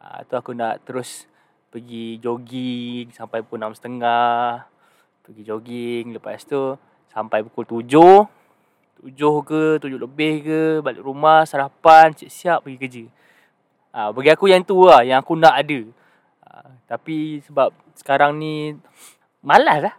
[0.00, 1.26] ha, Tu aku nak terus
[1.72, 4.00] Pergi jogging Sampai pukul 6.30
[5.26, 6.76] Pergi jogging Lepas tu
[7.10, 8.36] Sampai pukul 7
[8.96, 9.12] 7
[9.44, 13.04] ke 7 lebih ke Balik rumah Sarapan Siap-siap pergi kerja.
[13.92, 15.80] Ha, Bagi aku yang tu lah Yang aku nak ada.
[16.48, 16.50] Ha,
[16.88, 18.72] Tapi sebab Sekarang ni
[19.46, 19.94] Malas lah.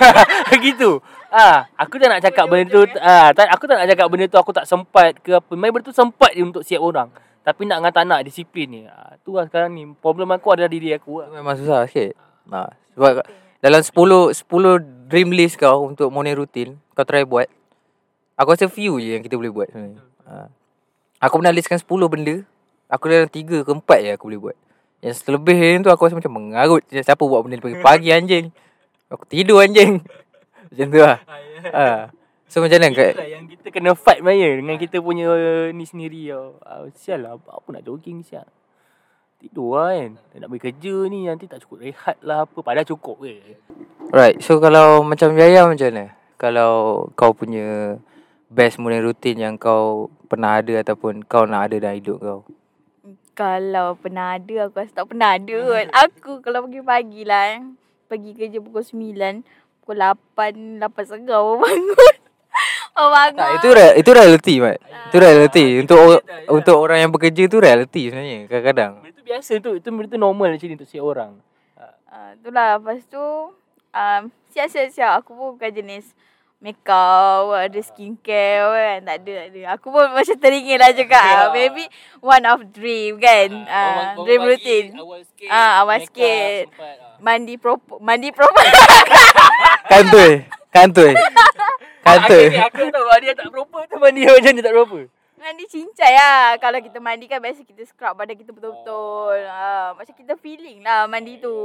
[0.64, 1.02] Gitu.
[1.34, 4.38] Ha, Aku tak nak cakap benda tu ha, tak, Aku tak nak cakap benda tu
[4.38, 5.52] Aku tak sempat ke apa.
[5.58, 7.10] Memang benda tu sempat je Untuk siap orang
[7.46, 10.66] Tapi nak dengan tak nak Disiplin ni ha, Tu lah sekarang ni Problem aku ada
[10.66, 11.30] diri aku lah.
[11.30, 12.18] Memang susah sikit.
[12.50, 13.22] Ha, sebab
[13.62, 17.50] dalam 10 10 dream list kau untuk morning routine, kau try buat.
[18.36, 20.02] Aku rasa few je yang kita boleh buat sebenarnya.
[20.28, 20.46] Ha.
[21.24, 22.44] Aku pernah listkan 10 benda.
[22.86, 24.56] Aku dalam 3 ke 4 je aku boleh buat.
[25.00, 26.82] Yang selebih ni tu aku rasa macam mengarut.
[26.90, 28.46] Siapa buat benda ni pagi-pagi anjing.
[29.08, 30.02] Aku tidur anjing.
[30.66, 31.18] Macam tu lah.
[31.70, 32.10] Ha.
[32.46, 35.26] So macam mana kat yang kita kena fight Maya Dengan kita punya
[35.74, 37.34] ni sendiri tau ah, Sial lah.
[37.34, 38.46] Apa, nak jogging sial?
[39.42, 40.12] Tidur lah kan?
[40.46, 42.58] Nak pergi kerja ni Nanti tak cukup rehat lah apa.
[42.62, 43.58] Padahal cukup ke
[44.14, 44.38] Right.
[44.38, 46.14] So kalau macam Yaya macam mana?
[46.38, 46.72] Kalau
[47.18, 47.98] kau punya
[48.46, 52.40] best morning routine yang kau pernah ada ataupun kau nak ada dalam hidup kau.
[53.34, 55.86] Kalau pernah ada Aku rasa tak pernah ada kot.
[56.06, 57.62] Aku kalau pagi-pagi lah eh,
[58.08, 59.44] Pergi kerja pukul 9
[59.82, 62.16] Pukul 8 8 setengah baru bangun
[62.96, 64.78] Oh bangun Tak, itu re- itu reality, Mat.
[65.06, 65.66] Itu reality.
[65.78, 68.92] Untuk or- untuk orang yang bekerja tu reality sebenarnya kadang-kadang.
[68.98, 71.32] Benda tu biasa tu Itu benda tu normal macam ni Untuk siap orang
[71.76, 73.20] uh, Itulah Lepas tu
[73.90, 76.16] um, Siap-siap-siap Aku pun bukan jenis
[76.56, 81.40] Makeup Ada skincare kan Tak ada, tak ada Aku pun macam teringin lah juga Ya.
[81.50, 81.84] Maybe
[82.18, 86.64] One of dream kan uh, Dream routine Awal sikit Ah, awal makeup sikit.
[86.70, 87.18] sempat, ah.
[87.18, 88.62] Mandi proper Mandi proper
[89.86, 90.32] Kantoi.
[90.76, 91.12] Kantoi.
[92.06, 92.46] Kantoi.
[92.52, 95.02] Aku, aku tahu Dia tak proper tu Mandi macam ni tak proper.
[95.36, 96.60] Mandi cincai lah.
[96.60, 99.40] Kalau kita mandi kan Biasa kita scrub badan kita betul-betul.
[99.48, 101.56] Ha, Macam kita feeling lah Mandi tu.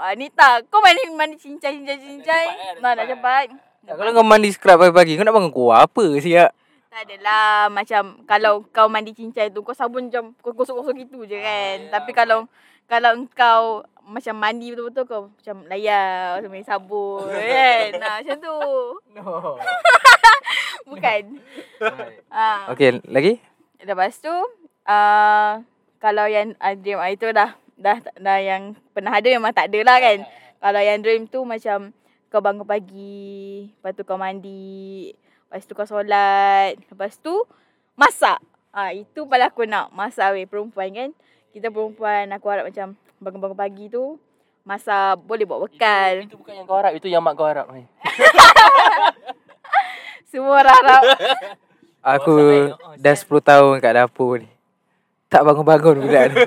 [0.00, 0.64] Ha, Ni tak.
[0.72, 2.44] Kau mandi mandi cincai cincai cincai.
[2.48, 3.44] cepat, eh, Nah nak cepat.
[3.84, 6.50] Tak, kalau kau mandi scrub pagi-pagi kau nak bangun kau apa siap?
[6.88, 11.36] Tak adalah Macam Kalau kau mandi cincai tu Kau sabun macam Kau gosok-gosok gitu je
[11.36, 11.76] kan.
[11.84, 12.48] Ya, Tapi kalau
[12.88, 17.88] Kalau kau Macam mandi betul-betul Kau macam layar Macam main sabun kan?
[17.96, 18.58] Nah, Macam tu.
[19.16, 19.56] No.
[20.90, 21.22] Bukan.
[22.28, 22.68] Ha.
[22.76, 23.40] Okay, lagi?
[23.80, 24.32] Lepas tu
[24.84, 25.52] uh,
[25.96, 29.80] Kalau yang uh, dream uh, itu dah, dah Dah yang pernah ada memang tak ada
[29.80, 30.18] lah kan?
[30.60, 31.96] Kalau yang dream tu macam
[32.28, 35.12] Kau bangun pagi Lepas tu kau mandi
[35.48, 37.32] Lepas tu kau solat Lepas tu
[37.96, 38.42] Masak.
[38.74, 41.10] Ah ha, Itu paling aku nak Masak weh perempuan kan?
[41.56, 44.20] Kita perempuan Aku harap macam Bangun-bangun pagi tu
[44.68, 47.72] Masak Boleh buat bekal Itu, itu bukan yang kau harap Itu yang mak kau harap
[47.72, 47.88] ni.
[50.30, 51.02] Semua orang harap
[52.20, 52.68] Aku oh,
[53.00, 54.48] dah 10 tahun kat dapur ni.
[55.32, 56.36] Tak bangun-bangun budak ni.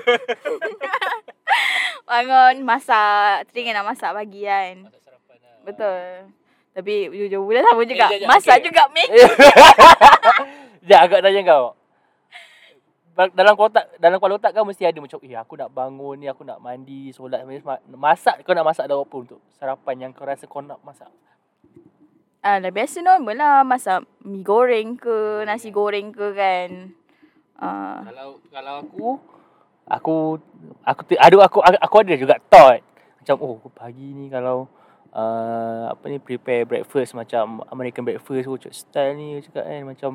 [2.08, 4.86] Bangun Masak Teringin nak masak pagi kan
[5.66, 6.30] Betul.
[6.78, 8.06] Tapi jujur bulan sama juga.
[8.14, 8.70] Eh, Masak okey.
[8.70, 9.18] juga make.
[10.88, 11.66] Sekejap agak tanya kau.
[13.18, 16.46] Dalam kotak dalam kepala otak kau mesti ada macam eh aku nak bangun ni aku
[16.46, 17.42] nak mandi solat
[17.90, 21.10] masak kau nak masak dah apa untuk sarapan yang kau rasa kau nak masak.
[22.46, 23.66] Ah, dah biasa normal lah.
[23.66, 26.94] Masak mi goreng ke, nasi goreng ke kan.
[27.58, 29.08] Ah, Kalau kalau aku
[29.90, 30.16] aku
[30.86, 32.86] aku ada aku aku ada juga thought
[33.18, 34.68] macam oh pagi ni kalau
[35.16, 40.12] uh, apa ni prepare breakfast macam American breakfast oh cakap style ni cakap kan macam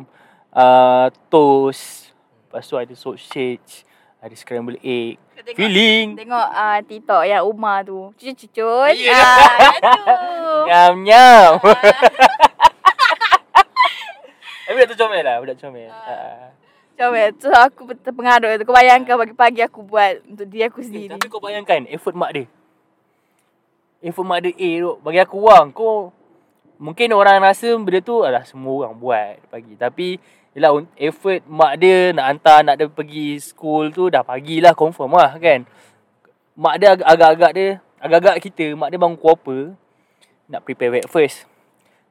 [0.52, 2.11] uh, toast
[2.52, 3.88] lepas tu ada sausage
[4.20, 8.12] ada scramble egg tengok, feeling tengok ah TikTok yang Umar tu.
[8.14, 8.92] Cucul-cucul.
[8.94, 9.16] Ya.
[9.16, 9.40] Ah,
[10.38, 10.54] tu.
[10.68, 11.50] nyam nyam
[14.62, 16.48] Tapi budak tu comel lah budak comel uh.
[16.94, 17.34] Comel.
[17.34, 18.62] Tu aku terpengaruh tu.
[18.62, 21.10] Kau bayangkan pagi-pagi aku buat untuk diri aku Eh, sendiri.
[21.10, 22.44] tapi kau bayangkan effort mak dia.
[23.98, 24.92] Effort mak dia A tu.
[25.02, 26.14] Bagi aku wang kau
[26.78, 29.74] mungkin orang rasa benda tu adalah semua orang buat pagi.
[29.74, 35.16] Tapi yelah effort mak dia nak hantar nak dia pergi school tu dah pagilah confirm
[35.16, 35.64] lah kan.
[36.52, 39.56] Mak dia ag- agak-agak dia agak-agak kita mak dia bangun pukul apa
[40.52, 41.48] nak prepare breakfast.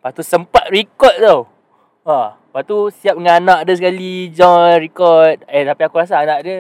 [0.02, 1.40] Lepas tu sempat record tau.
[2.02, 5.46] Ha, lepas tu siap dengan anak dia sekali join record.
[5.46, 6.58] Eh tapi aku rasa anak dia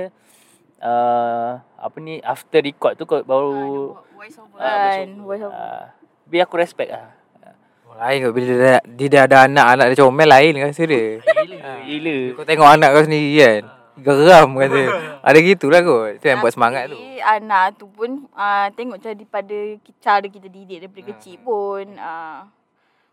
[0.78, 5.08] uh, apa ni after record tu kau baru Voice over kan.
[5.26, 5.50] Voice over.
[5.50, 5.90] uh,
[6.30, 7.10] biar aku respect lah.
[7.98, 11.58] Lain kot bila dia, dia dah ada anak Anak dia comel lain rasa dia Gila.
[11.86, 12.18] Gila.
[12.38, 13.64] Kau tengok anak kau sendiri kan
[14.02, 14.82] Geram kata
[15.28, 19.98] Ada gitulah kot Itu yang buat semangat tu anak tu pun uh, tengok daripada ki-
[20.02, 22.50] cara kita didik daripada kecil pun uh,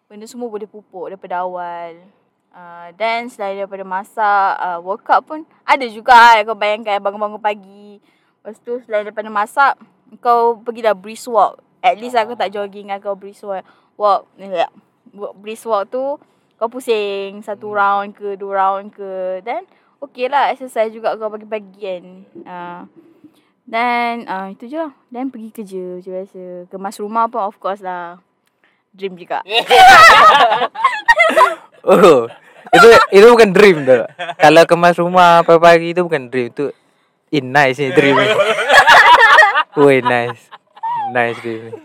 [0.09, 2.01] benda semua boleh pupuk daripada awal.
[2.49, 8.01] Uh, dan selain daripada masak, uh, workout pun ada juga eh, kau bayangkan bangun-bangun pagi.
[8.41, 9.77] Lepas tu selain daripada masak,
[10.19, 11.61] kau pergi dah brisk walk.
[11.83, 13.65] At least aku tak jogging kau brisk walk.
[13.99, 14.71] Walk, ya,
[15.15, 16.19] walk brisk walk tu
[16.59, 19.43] kau pusing satu round ke dua round ke.
[19.47, 19.67] Then
[20.03, 22.05] okay lah exercise juga kau pagi-pagi kan.
[22.43, 22.83] Uh,
[23.69, 24.93] dan uh, itu je lah.
[25.13, 26.43] Dan pergi kerja macam biasa.
[26.71, 28.19] Kemas rumah pun of course lah.
[28.95, 29.45] Dream juga.
[31.89, 32.29] Oh
[32.69, 33.97] Itu itu bukan dream tu
[34.37, 36.69] Kalau kemas rumah pagi-pagi tu bukan dream tu
[37.33, 38.17] In nice ni dream
[39.79, 40.53] Woi nice
[41.13, 41.73] Nice dream ni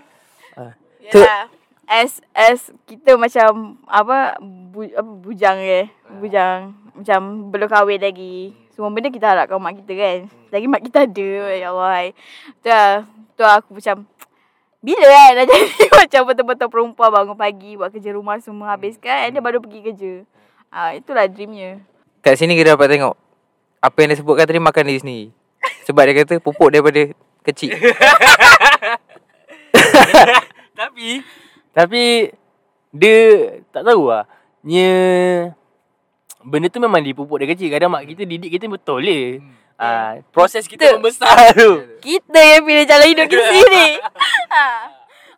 [0.54, 0.78] Ah.
[1.10, 1.50] Tu Yalah.
[1.90, 5.90] As as kita macam apa bu, apa bujang ke.
[6.22, 8.54] Bujang macam belum kahwin lagi.
[8.70, 10.18] Semua benda kita harapkan mak kita kan.
[10.54, 11.32] Lagi mak kita ada.
[11.58, 12.14] Ya Allah.
[12.62, 14.06] Tu lah, tu lah aku macam
[14.84, 19.34] bila kan dah jadi macam betul-betul perempuan bangun pagi buat kerja rumah semua habiskan and
[19.34, 20.14] dia baru pergi kerja.
[20.70, 21.82] Ah itulah dreamnya.
[22.24, 23.20] Kat sini kita dapat tengok
[23.84, 25.26] Apa yang dia sebutkan tadi makan diri sendiri
[25.84, 27.12] Sebab dia kata pupuk daripada
[27.44, 27.76] kecil
[30.80, 31.22] Tapi
[31.72, 32.04] Tapi
[32.90, 33.18] Dia
[33.70, 34.26] Tak tahu lah.
[34.62, 34.92] Nya
[36.40, 37.70] Benda tu memang dipupuk dari kecil.
[37.70, 39.40] Kadang mak kita didik kita betul le
[39.74, 41.52] Ah, proses kita Kita- membesar.
[41.52, 41.72] Tu.
[42.00, 43.88] Kita yang pilih jalan hidup kita sendiri.
[44.50, 44.66] ha.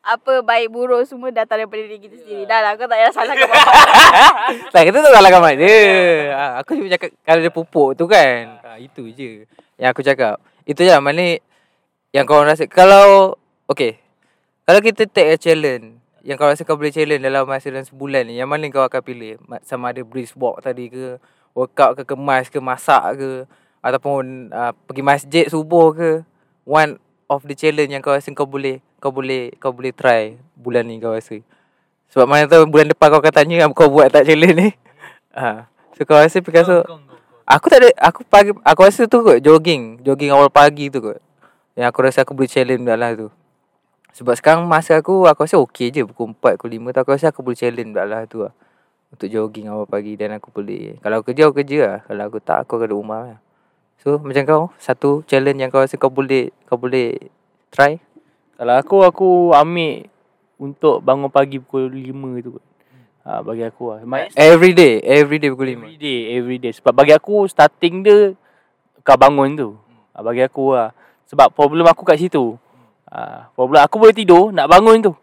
[0.05, 2.45] Apa baik buruk semua datang daripada diri kita sendiri.
[2.45, 3.73] Dah lah kau tak payah salahkan bapak.
[4.69, 5.77] Tak kita tak salahkan mak dia.
[6.31, 8.61] Ah, Aku cuma cakap Kalau dia pupuk tu kan.
[8.61, 9.45] Ah, Itu je
[9.75, 10.35] Yang aku cakap.
[10.63, 11.37] Itu je lah mana
[12.11, 12.65] Yang kau rasa.
[12.65, 13.33] Kalau
[13.65, 13.97] Okay
[14.65, 18.25] Kalau kita take a challenge Yang kau rasa kau boleh challenge Dalam masa dalam sebulan
[18.25, 21.21] ni Yang mana kau akan pilih Ma- Sama ada brisk walk tadi ke
[21.53, 23.29] Workout ke kemas ke Masak ke
[23.85, 26.09] Ataupun uh, Pergi masjid subuh ke
[26.65, 26.97] One
[27.29, 30.97] of the challenge Yang kau rasa kau boleh Kau boleh Kau boleh try Bulan ni
[30.97, 31.45] kau rasa
[32.15, 34.69] sebab mana tahu bulan depan kau akan tanya kau buat tak challenge ni.
[35.35, 35.67] Ha.
[35.95, 36.83] So kau rasa Picasso
[37.43, 41.21] Aku tak ada aku pagi aku rasa tu kot jogging, jogging awal pagi tu kot.
[41.77, 43.27] Yang aku rasa aku boleh challenge dah lah tu.
[44.15, 47.35] Sebab sekarang masa aku aku rasa okey je pukul 4 pukul 5 tu aku rasa
[47.35, 48.55] aku boleh challenge lah tu lah.
[49.11, 52.39] Untuk jogging awal pagi dan aku boleh Kalau aku kerja aku kerja lah Kalau aku
[52.41, 53.39] tak aku akan duduk rumah lah
[54.01, 57.15] So macam kau Satu challenge yang kau rasa kau boleh Kau boleh
[57.69, 58.01] Try
[58.59, 60.09] Kalau aku aku ambil
[60.55, 62.55] untuk bangun pagi pukul 5 tu.
[63.25, 63.99] Ha, bagi aku lah.
[64.05, 66.71] My, Every day Every day pukul 5 every day, every day.
[66.71, 68.33] Sebab bagi aku starting dia
[69.03, 69.69] kau bangun tu.
[70.15, 70.95] Ha, bagi aku lah.
[71.27, 72.55] Sebab problem aku kat situ.
[73.15, 75.13] Ha, problem aku boleh tidur, nak bangun tu.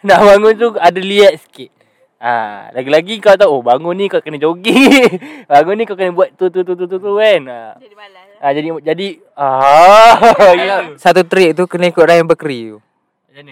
[0.08, 1.68] Nak bangun tu ada liat sikit.
[2.16, 5.20] Ha, lagi-lagi kau tahu, oh bangun ni kau kena jogging.
[5.52, 7.40] bangun ni kau kena buat tu tu tu tu tu, tu kan.
[7.44, 7.60] Ha.
[7.76, 8.28] Jadi malas.
[8.40, 9.06] ha jadi jadi
[9.36, 10.16] ah.
[10.96, 12.78] Satu trick tu Kena ikut Ryan Bakery tu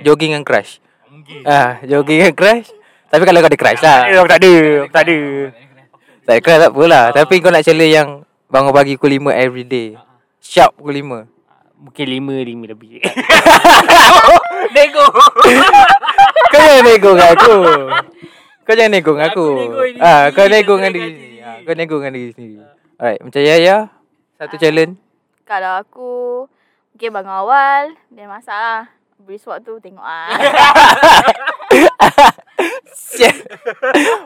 [0.00, 0.80] Jogging dengan crush
[1.12, 1.44] Mungkin.
[1.44, 2.68] Ah, jogging dengan crush.
[3.08, 4.00] Tapi kalau kau ada crush lah.
[4.08, 4.52] Aku tak ada,
[4.84, 5.18] aku tak ada.
[6.24, 7.04] Tak ada crush tak apalah.
[7.12, 8.08] Tapi kau nak challenge yang
[8.48, 9.88] bangun pagi pukul 5 every day.
[10.40, 11.37] Sharp pukul 5.
[11.78, 12.98] Mungkin lima, lima lebih.
[14.74, 15.06] Nego.
[16.50, 17.56] Kau jangan nego dengan aku.
[18.66, 19.46] Kau jangan nego dengan aku.
[20.02, 21.14] Ah, kau nego dengan diri diri.
[21.14, 21.38] sendiri.
[21.46, 22.56] Ah, kau nego dengan diri sendiri.
[22.98, 23.76] Alright, macam Yaya.
[24.42, 24.98] Satu challenge.
[25.46, 26.12] Kalau aku
[26.94, 28.84] mungkin bangun awal dan masak lah.
[29.18, 30.30] Brisk walk tu tengok ah.
[32.94, 33.34] Sial.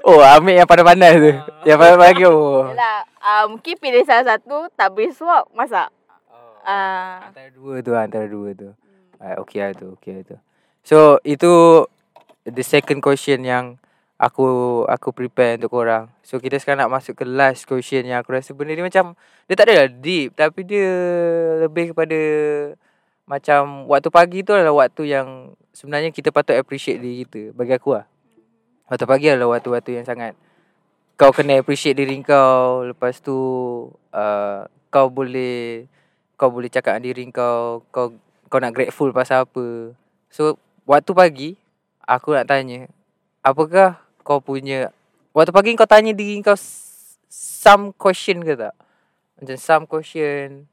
[0.04, 1.32] oh, ambil yang panas-panas tu.
[1.64, 2.28] Yang panas-panas tu.
[2.28, 2.68] Oh.
[2.68, 5.88] Yalah, uh, mungkin pilih salah satu tak brisk walk masak.
[6.62, 7.30] Ah.
[7.30, 8.70] Antara dua tu antara dua tu.
[9.18, 10.36] Alright, okay lah tu, okay lah tu.
[10.82, 11.50] So, itu
[12.42, 13.78] the second question yang
[14.18, 16.10] aku aku prepare untuk korang.
[16.26, 19.14] So, kita sekarang nak masuk ke last question yang aku rasa benda ni macam,
[19.46, 20.90] dia tak adalah deep, tapi dia
[21.62, 22.18] lebih kepada
[23.26, 27.54] macam waktu pagi tu adalah waktu yang sebenarnya kita patut appreciate diri kita.
[27.54, 28.06] Bagi aku lah.
[28.90, 30.34] Waktu pagi adalah waktu-waktu yang sangat
[31.14, 32.84] kau kena appreciate diri kau.
[32.84, 33.38] Lepas tu
[34.12, 35.86] uh, kau boleh
[36.42, 38.10] kau boleh cakap dengan diri kau kau
[38.50, 39.94] kau nak grateful pasal apa.
[40.26, 41.50] So waktu pagi
[42.02, 42.90] aku nak tanya
[43.46, 44.90] apakah kau punya
[45.30, 46.58] waktu pagi kau tanya diri kau
[47.30, 48.74] some question ke tak?
[49.38, 50.66] Macam some question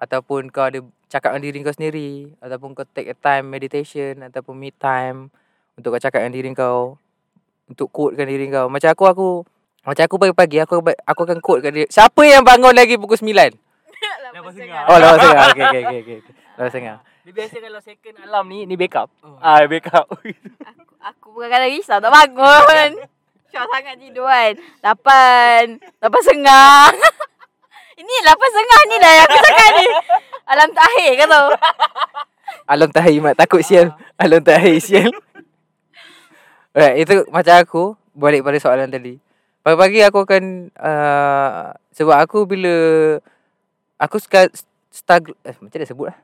[0.00, 0.80] ataupun kau ada
[1.12, 5.28] cakap dengan diri kau sendiri ataupun kau take a time meditation ataupun me time
[5.76, 6.96] untuk kau cakap dengan diri kau
[7.68, 8.72] untuk quotekan diri kau.
[8.72, 9.28] Macam aku aku
[9.84, 11.86] macam aku pagi-pagi aku aku akan kat dia.
[11.92, 13.71] Siapa yang bangun lagi pukul 9?
[14.20, 14.82] Lepas tengah.
[14.88, 15.44] Oh, lawas tengah.
[15.52, 16.34] Okey okey okey okey.
[16.58, 16.96] Lawas tengah.
[17.22, 19.08] Dia biasa kalau second alarm ni, ni backup.
[19.38, 20.06] Ah, backup.
[20.10, 22.90] Aku, Aku kadang-kadang risau tak bangun.
[23.52, 24.52] Syok sangat tidur kan.
[24.80, 25.64] Lapan.
[26.00, 26.88] Lapan setengah.
[28.00, 29.86] Ini lapan setengah ni dah yang aku cakap ni.
[30.48, 31.48] Alam terakhir kau tahu.
[32.66, 33.94] Alam tahi mak takut sial.
[34.18, 35.12] Alam tahi sial.
[36.72, 37.82] Alright, itu macam aku
[38.16, 39.20] balik pada soalan tadi.
[39.62, 42.74] Pagi-pagi aku akan uh, sebab aku bila
[44.02, 44.50] aku suka
[44.90, 46.18] struggle eh, macam mana sebut lah.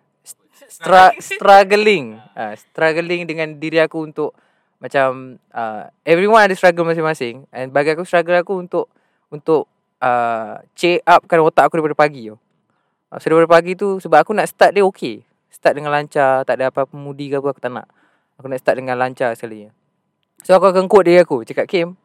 [0.69, 2.19] Stra, struggling.
[2.35, 4.35] Uh, struggling dengan diri aku untuk
[4.83, 8.87] macam uh, everyone ada struggle masing-masing and bagi aku struggle aku untuk
[9.31, 9.71] untuk
[10.03, 12.37] uh, check upkan otak aku daripada pagi tu.
[13.09, 15.23] Uh, so daripada pagi tu sebab aku nak start dia okay.
[15.49, 17.89] Start dengan lancar, tak ada apa-apa mudi ke apa aku tak nak.
[18.37, 19.67] Aku nak start dengan lancar sekali.
[20.47, 21.99] So aku akan quote dia aku Cakap Kim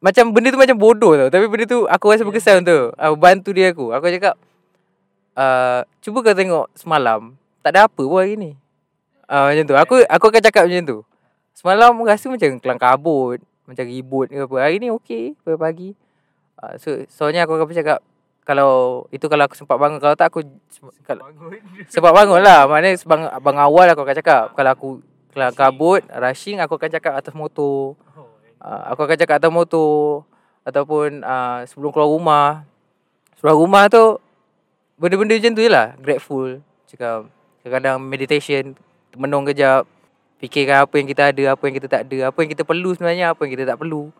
[0.00, 3.52] Macam benda tu macam bodoh tau Tapi benda tu Aku rasa berkesan tu Aku bantu
[3.52, 4.40] dia aku Aku cakap
[5.34, 8.52] uh, Cuba kau tengok semalam Tak ada apa pun hari ni.
[9.26, 9.74] Uh, Macam tu.
[9.76, 10.98] Aku aku akan cakap macam tu.
[11.54, 14.56] Semalam rasa macam kelang kabut Macam ribut ke apa.
[14.58, 15.94] Hari ni okey Pagi-pagi
[16.62, 18.00] uh, So soalnya aku akan cakap
[18.44, 19.96] kalau itu kalau aku sempat bangun.
[19.98, 20.44] Kalau tak aku
[21.92, 22.44] sempat bangun.
[22.44, 22.68] lah.
[22.68, 24.52] Maknanya sebang, abang awal aku akan cakap.
[24.52, 24.88] Kalau aku
[25.32, 27.96] kelang kabut rushing aku akan cakap atas motor.
[28.60, 30.28] Uh, aku akan cakap atas motor.
[30.60, 32.48] Ataupun uh, sebelum keluar rumah.
[33.40, 34.20] Keluar rumah tu
[34.98, 37.28] benda-benda macam tu je lah grateful cakap
[37.62, 38.62] kadang-kadang meditation
[39.14, 39.88] menung kejap
[40.38, 43.32] fikirkan apa yang kita ada apa yang kita tak ada apa yang kita perlu sebenarnya
[43.32, 44.10] apa yang kita tak perlu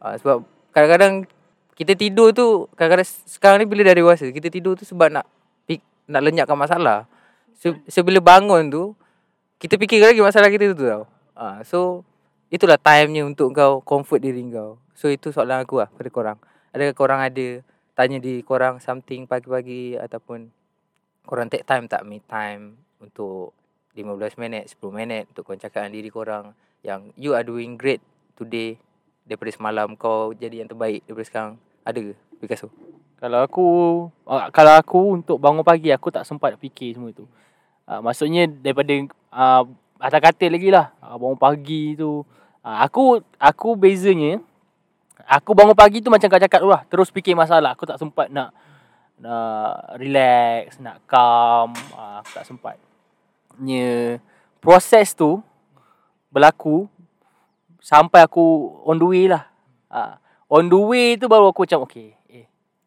[0.00, 0.36] uh, sebab
[0.70, 1.26] kadang-kadang
[1.72, 5.24] kita tidur tu kadang-kadang sekarang ni bila dah dewasa kita tidur tu sebab nak
[6.02, 7.06] nak lenyapkan masalah
[7.56, 8.84] so, sebila bangun tu
[9.62, 11.06] kita fikir lagi masalah kita tu tau.
[11.38, 12.02] Ha, so
[12.50, 14.82] itulah time-nya untuk kau comfort diri kau.
[14.98, 16.38] So itu soalan aku lah pada korang.
[16.74, 17.62] Adakah korang ada
[17.92, 20.48] tanya di korang something pagi-pagi ataupun
[21.28, 23.52] korang take time tak me time untuk
[23.92, 28.00] 15 minit, 10 minit untuk korang cakap diri korang yang you are doing great
[28.34, 28.80] today
[29.28, 31.52] daripada semalam kau jadi yang terbaik daripada sekarang.
[31.82, 32.70] Ada ke Picasso?
[33.22, 33.66] Kalau aku
[34.26, 37.26] uh, kalau aku untuk bangun pagi aku tak sempat fikir semua tu.
[37.86, 38.94] Uh, maksudnya daripada
[39.30, 39.62] uh,
[40.02, 40.90] atas katil lagi lah.
[40.98, 42.26] Uh, bangun pagi tu.
[42.62, 44.42] Uh, aku aku bezanya
[45.26, 46.82] aku bangun pagi tu macam kau cakap lah.
[46.88, 47.74] Terus fikir masalah.
[47.74, 48.54] Aku tak sempat nak
[49.22, 51.74] nak relax, nak calm.
[51.94, 52.76] Uh, aku tak sempat.
[53.60, 54.18] Nya
[54.58, 55.38] proses tu
[56.32, 56.88] berlaku
[57.78, 59.46] sampai aku on the way lah.
[59.92, 60.16] Uh,
[60.48, 62.16] on the way tu baru aku macam okay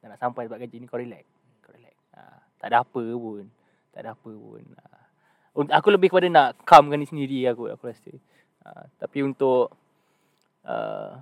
[0.06, 1.26] Dah nak sampai sebab gaji ni kau relax.
[1.66, 1.98] Kau relax.
[2.14, 2.22] Ha,
[2.62, 3.50] tak ada apa pun.
[3.90, 4.64] Tak ada apa pun.
[5.74, 8.14] Aku lebih kepada nak calmkan diri sendiri aku aku rasa.
[9.02, 9.74] Tapi untuk
[10.62, 11.18] uh,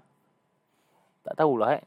[1.23, 1.83] tak tahulah eh.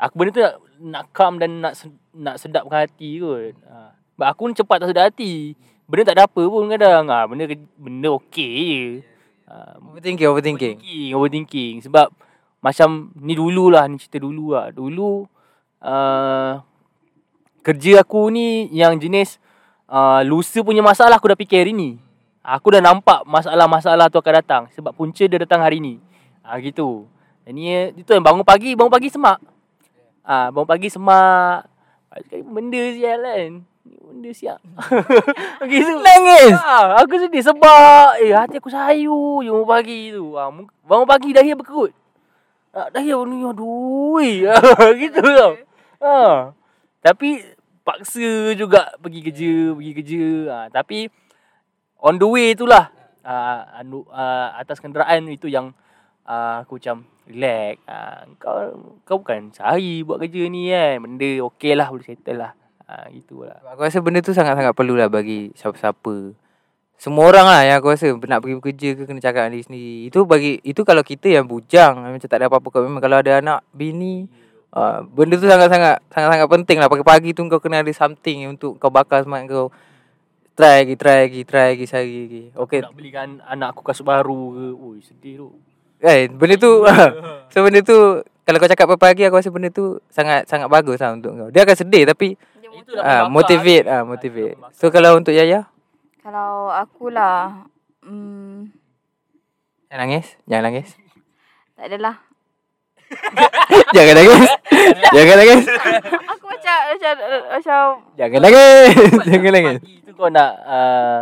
[0.00, 1.78] Aku benda tu nak, nak calm dan nak
[2.16, 3.54] nak sedapkan hati kot.
[3.68, 3.94] Ha.
[4.16, 5.54] Sebab aku ni cepat tak sedap hati.
[5.86, 7.06] Benda tak ada apa pun kadang.
[7.12, 7.44] Ha, benda
[7.78, 8.82] benda okey je.
[9.46, 10.76] Ha, overthinking, overthinking.
[10.80, 11.74] Overthinking, overthinking.
[11.86, 12.08] Sebab
[12.64, 14.72] macam ni dululah, ni cerita dulu lah.
[14.72, 15.30] Dulu
[15.84, 16.64] Uh,
[17.60, 19.36] kerja aku ni yang jenis
[19.84, 22.00] uh, lusa punya masalah aku dah fikir hari ni.
[22.40, 26.00] Aku dah nampak masalah-masalah tu akan datang sebab punca dia datang hari ni.
[26.40, 27.04] Uh, gitu.
[27.44, 29.36] Ini itu yang bangun pagi, bangun pagi semak.
[30.24, 31.68] Ah uh, bangun pagi semak.
[32.30, 33.52] Benda sial kan.
[33.84, 34.58] Benda siap.
[35.72, 35.92] gitu.
[36.00, 36.56] Nangis.
[36.56, 40.40] Ha, aku sedih sebab eh hati aku sayu je bangun pagi tu.
[40.40, 40.48] Ha,
[40.88, 41.92] bangun pagi dah berkerut.
[42.74, 44.18] Ah, dah ya ni aduh.
[45.00, 45.52] gitu tau.
[46.02, 46.50] Ha.
[47.04, 47.44] Tapi
[47.86, 50.24] paksa juga pergi kerja, pergi kerja.
[50.50, 50.56] Ha.
[50.74, 51.06] Tapi
[52.02, 52.90] on the way itulah
[53.22, 55.70] uh, anu, uh, atas kenderaan itu yang
[56.26, 57.80] uh, aku macam relax.
[57.88, 58.56] Uh, kau
[59.04, 61.02] kau bukan cari buat kerja ni kan.
[61.04, 62.52] Benda okey lah boleh settle lah.
[62.84, 63.58] Ha, gitulah.
[63.72, 66.36] Aku rasa benda tu sangat-sangat perlu lah bagi siapa-siapa.
[66.94, 69.96] Semua orang lah yang aku rasa nak pergi bekerja ke kena cakap dengan diri sendiri.
[70.12, 73.60] Itu bagi itu kalau kita yang bujang macam tak ada apa-apa memang kalau ada anak
[73.72, 78.74] bini Uh, benda tu sangat-sangat sangat-sangat penting lah pagi-pagi tu kau kena ada something untuk
[78.82, 79.70] kau bakar semangat kau
[80.58, 84.50] try lagi try lagi try lagi sehari lagi okey nak belikan anak aku kasut baru
[84.50, 85.48] ke oi sedih tu
[86.04, 86.84] eh benda tu
[87.52, 91.16] so benda tu kalau kau cakap pagi aku rasa benda tu sangat sangat bagus lah
[91.16, 91.48] untuk kau.
[91.48, 92.36] Dia akan sedih tapi
[93.00, 95.64] ah uh, motivate ah uh, motivate so kalau untuk Yaya?
[96.20, 97.64] Kalau akulah
[98.04, 98.68] hmm.
[99.88, 100.88] Jangan nangis jangan nangis.
[101.74, 102.16] Tak adalah.
[103.94, 104.50] Jangan nangis.
[105.14, 105.64] Jangan nangis.
[106.34, 107.12] Aku macam macam
[107.50, 107.82] macam
[108.18, 108.94] Jangan nangis.
[109.26, 109.78] Jangan nangis.
[109.82, 111.18] Itu kau nak uh,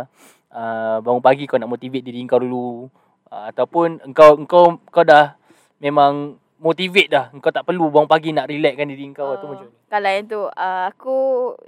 [0.53, 2.89] uh, bangun pagi kau nak motivate diri kau dulu
[3.33, 5.33] uh, ataupun engkau engkau kau dah
[5.81, 7.25] memang motivate dah.
[7.33, 10.41] Engkau tak perlu bangun pagi nak relaxkan diri kau uh, atau macam Kalau yang tu
[10.45, 11.17] uh, aku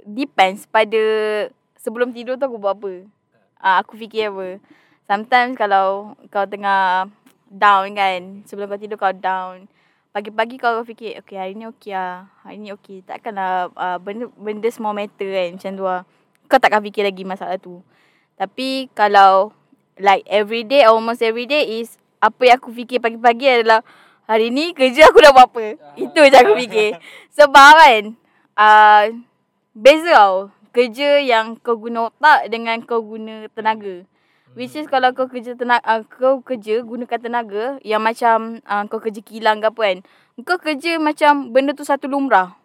[0.06, 1.02] depends pada
[1.82, 3.02] sebelum tidur tu aku buat apa.
[3.58, 4.62] Uh, aku fikir apa.
[5.10, 7.10] Sometimes kalau kau tengah
[7.50, 8.46] down kan.
[8.46, 9.66] Sebelum kau tidur kau down.
[10.16, 12.24] Pagi-pagi kau fikir, okay hari ni okey lah.
[12.40, 13.04] Hari ni okey.
[13.04, 16.02] Takkanlah uh, benda, benda small matter kan macam tu lah.
[16.48, 17.84] Kau takkan fikir lagi masalah tu.
[18.40, 19.52] Tapi kalau
[20.00, 23.84] like every day, almost every day is apa yang aku fikir pagi-pagi adalah
[24.26, 25.64] hari ni kerja aku dah buat apa.
[26.04, 27.00] Itu je aku fikir.
[27.32, 28.02] Sebab kan,
[28.56, 29.04] uh,
[29.72, 30.38] beza tau.
[30.76, 34.04] Kerja yang kau guna otak dengan kau guna tenaga.
[34.56, 39.00] Which is kalau kau kerja tenaga, uh, kau kerja gunakan tenaga yang macam uh, kau
[39.00, 39.98] kerja kilang ke apa kan.
[40.44, 42.56] Kau kerja macam benda tu satu lumrah.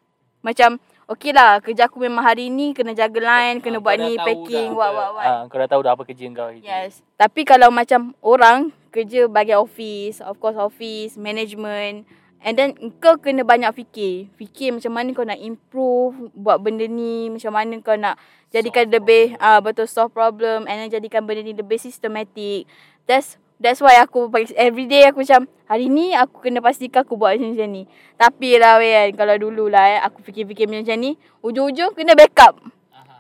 [0.44, 4.12] Macam okey lah kerja aku memang hari ni kena jaga line, kena Ah, buat ni
[4.20, 5.26] packing, buat buat buat.
[5.26, 6.50] Ah, kau dah tahu dah apa kerja kau.
[6.54, 7.02] Yes.
[7.18, 12.06] Tapi kalau macam orang kerja bahagian office, of course office, management.
[12.42, 14.30] And then kau kena banyak fikir.
[14.38, 17.30] Fikir macam mana kau nak improve buat benda ni.
[17.30, 18.18] Macam mana kau nak
[18.50, 20.66] jadikan Solve lebih ah betul solve problem.
[20.66, 22.66] And then jadikan benda ni lebih systematic.
[23.06, 24.26] That's That's why aku
[24.58, 27.86] every day aku macam hari ni aku kena pastikan aku buat macam, ni.
[28.18, 31.14] Tapi lah weh kan kalau dulu lah eh, aku fikir-fikir macam ni.
[31.46, 32.58] Ujung-ujung kena backup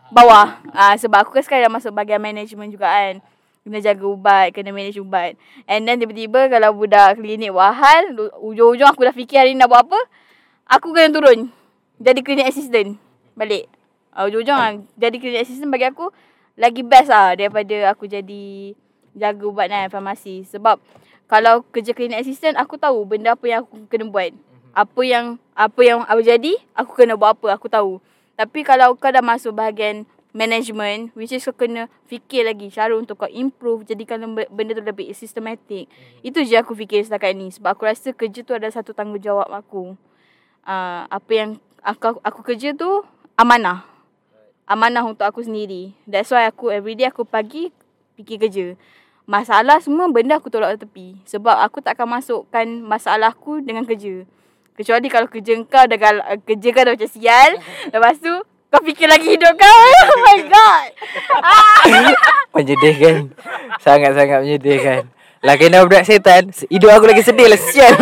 [0.09, 0.59] bawah.
[0.73, 3.21] Ah sebab aku kan sekarang dah masuk bahagian management juga kan.
[3.61, 5.37] Kena jaga ubat, kena manage ubat.
[5.69, 9.69] And then tiba-tiba kalau budak klinik buat hal, ujung-ujung aku dah fikir hari ni nak
[9.69, 9.99] buat apa,
[10.65, 11.53] aku kena turun.
[12.01, 12.97] Jadi klinik assistant.
[13.37, 13.69] Balik.
[14.09, 16.09] Ah, ujung-ujung ah, jadi klinik assistant bagi aku
[16.57, 18.75] lagi best lah daripada aku jadi
[19.15, 20.43] jaga ubat dan farmasi.
[20.47, 20.79] Sebab
[21.31, 24.35] kalau kerja klinik assistant, aku tahu benda apa yang aku kena buat.
[24.71, 28.03] Apa yang apa yang apa jadi, aku kena buat apa, aku tahu.
[28.35, 33.19] Tapi kalau kau dah masuk bahagian management, which is kau kena fikir lagi cara untuk
[33.19, 35.91] kau improve, jadikan benda tu lebih systematic.
[36.23, 37.51] Itu je aku fikir setakat ni.
[37.51, 39.95] Sebab aku rasa kerja tu adalah satu tanggungjawab aku.
[40.63, 41.49] Uh, apa yang
[41.83, 43.03] aku, aku kerja tu
[43.35, 43.83] amanah.
[44.67, 45.91] Amanah untuk aku sendiri.
[46.07, 47.75] That's why aku everyday aku pagi
[48.15, 48.65] fikir kerja.
[49.31, 51.15] Masalah semua benda aku tolak tepi.
[51.23, 54.27] Sebab aku takkan masukkan masalah aku dengan kerja.
[54.75, 57.55] Kecuali kalau kerja kau dah gal- kerja kau dah macam sial.
[57.95, 58.33] Lepas tu
[58.67, 59.79] kau fikir lagi hidup kau.
[60.11, 60.89] Oh my god.
[62.59, 63.31] Menyedihkan
[63.79, 65.07] Sangat-sangat menyedihkan
[65.39, 67.95] Lah kena budak setan Hidup aku lagi sedih lah Sial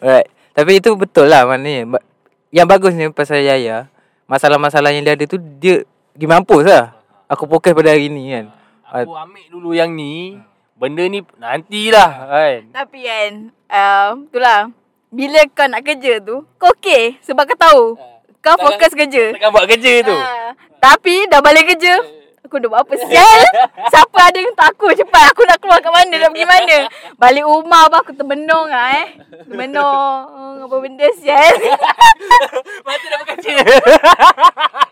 [0.00, 2.00] Alright Tapi itu betul lah maknanya
[2.48, 3.92] Yang bagusnya pasal Yaya
[4.24, 5.84] Masalah-masalah yang dia ada tu Dia
[6.16, 6.99] Dia mampus lah
[7.30, 8.50] Aku fokus pada hari ni kan
[8.90, 10.34] Aku ambil dulu yang ni.
[10.74, 12.58] Benda ni nantilah kan.
[12.74, 13.32] Tapi kan,
[13.70, 14.74] uh, itulah.
[15.14, 17.84] Bila kau nak kerja tu, kau okey sebab kau tahu.
[18.42, 19.24] Kau Takkan- fokus kerja.
[19.36, 20.16] Takkan buat kerja tu.
[20.16, 20.50] Ah,
[20.82, 22.02] tapi dah balik kerja.
[22.50, 23.40] Aku dah buat apa sial?
[23.94, 25.30] Siapa ada yang tak aku cepat.
[25.30, 26.76] Aku nak keluar kat mana, nak pergi mana.
[27.14, 29.08] Balik rumah apa aku termenung lah eh.
[29.46, 30.66] Termenung.
[30.66, 31.54] Apa benda sial.
[32.86, 33.54] Mata dah berkaca.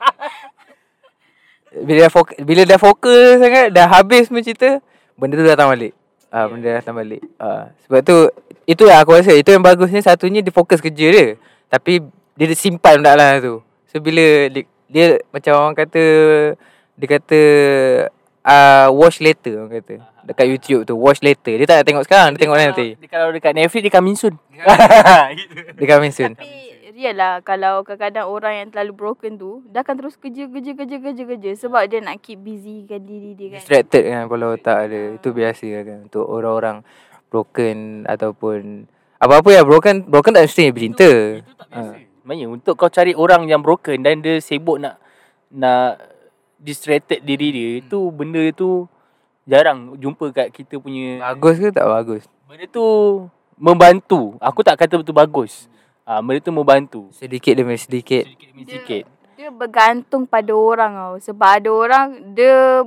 [1.84, 4.80] Bila dah fokus Bila dah fokus sangat Dah habis semua cerita
[5.18, 5.98] Benda tu datang balik
[6.28, 7.24] Ah, benda datang balik.
[7.40, 8.16] Ah, sebab tu
[8.68, 11.26] itulah aku rasa itu yang bagusnya satunya dia fokus kerja dia.
[11.72, 12.04] Tapi
[12.36, 13.64] dia simpan benda lah tu.
[13.88, 16.04] So bila dia, dia macam orang kata
[16.98, 17.40] dia kata
[18.44, 20.04] uh, watch later orang kata.
[20.28, 21.56] Dekat YouTube tu watch later.
[21.56, 22.88] Dia tak nak tengok sekarang, dia tengok nanti.
[23.00, 24.34] Dia kalau dekat Netflix dia coming soon.
[25.80, 26.36] Dia coming soon.
[26.36, 30.74] Tapi real lah kalau kadang-kadang orang yang terlalu broken tu dia akan terus kerja kerja
[30.74, 33.62] kerja kerja kerja sebab dia nak keep busy kan diri dia kan.
[33.62, 35.02] Distracted kan kepala otak dia.
[35.14, 36.82] Itu biasa kan untuk orang-orang
[37.30, 38.90] broken ataupun
[39.22, 41.10] apa-apa yang broken broken tak mesti bercinta.
[41.38, 41.94] Itu tak biasa.
[42.18, 44.98] Sebenarnya untuk kau cari orang yang broken dan dia sibuk nak
[45.48, 46.02] nak
[46.58, 47.80] distracted diri dia Hmm.
[47.86, 48.84] itu benda tu
[49.46, 52.26] jarang jumpa kat kita punya Bagus ke tak bagus?
[52.44, 52.84] benda tu
[53.54, 54.34] membantu.
[54.42, 55.70] Aku tak kata betul bagus.
[56.08, 57.12] Ah, benda tu membantu.
[57.12, 58.24] Sedikit demi sedikit.
[58.24, 59.04] Sedikit demi sedikit.
[59.36, 61.14] Dia bergantung pada orang tau.
[61.20, 62.80] Sebab ada orang dia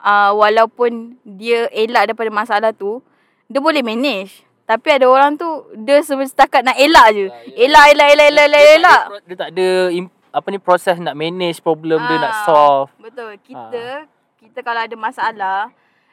[0.00, 3.04] uh, walaupun dia elak daripada masalah tu,
[3.44, 4.40] dia boleh manage.
[4.64, 5.44] Tapi ada orang tu
[5.84, 7.26] dia setakat nak elak je.
[7.60, 9.02] Elak elak elak elak elak elak.
[9.04, 12.88] Dia, dia tak ada im- apa ni proses nak manage problem dia nak Ah, solve.
[12.96, 13.36] Betul.
[13.44, 14.08] Kita
[14.40, 15.68] kita kalau ada masalah,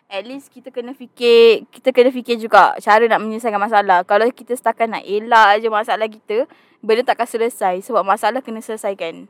[0.10, 4.02] at least kita kena fikir, kita kena fikir juga cara nak menyelesaikan masalah.
[4.04, 6.50] Kalau kita setakat nak elak je masalah kita,
[6.82, 9.30] benda takkan selesai sebab masalah kena selesaikan.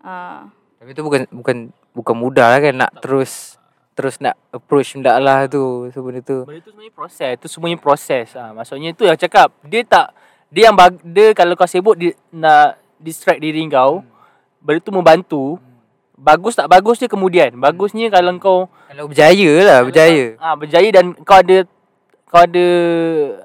[0.00, 0.48] Ah.
[0.78, 3.60] Tapi tu bukan bukan bukan mudah lah kan nak terus
[3.92, 5.90] terus nak approach benda lah tu.
[5.92, 6.46] So benda tu.
[6.46, 7.32] Benda tu sebenarnya proses.
[7.36, 8.32] Tu semuanya proses.
[8.38, 9.52] Ha, maksudnya tu yang cakap.
[9.66, 10.14] Dia tak
[10.50, 14.02] dia yang bag, dia kalau kau sibuk dia nak distract diri kau,
[14.62, 15.44] benda tu membantu.
[16.20, 17.56] Bagus tak bagus dia kemudian.
[17.56, 20.36] Bagusnya kalau kau Kalau berjaya lah, berjaya.
[20.36, 21.64] ah ha, berjaya dan kau ada
[22.28, 22.66] kau ada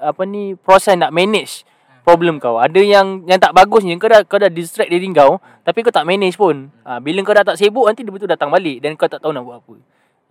[0.04, 1.64] apa ni proses nak manage
[2.04, 2.60] problem kau.
[2.60, 6.04] Ada yang yang tak bagusnya kau dah kau dah distract diri kau tapi kau tak
[6.04, 6.68] manage pun.
[6.84, 9.24] Ah ha, bila kau dah tak sibuk nanti dia betul datang balik dan kau tak
[9.24, 9.74] tahu nak buat apa.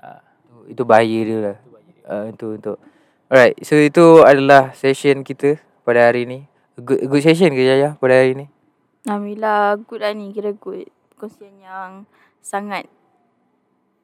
[0.05, 0.07] Ha,
[0.69, 1.57] Itu bahaya dia lah.
[1.57, 2.05] dia.
[2.07, 2.77] uh, untuk untuk
[3.25, 6.45] Alright, so itu adalah session kita pada hari ni.
[6.77, 8.45] Good, good session ke Yaya pada hari ni?
[9.03, 10.85] Alhamdulillah good lah ni kira good.
[11.15, 12.03] Perkongsian yang
[12.43, 12.91] sangat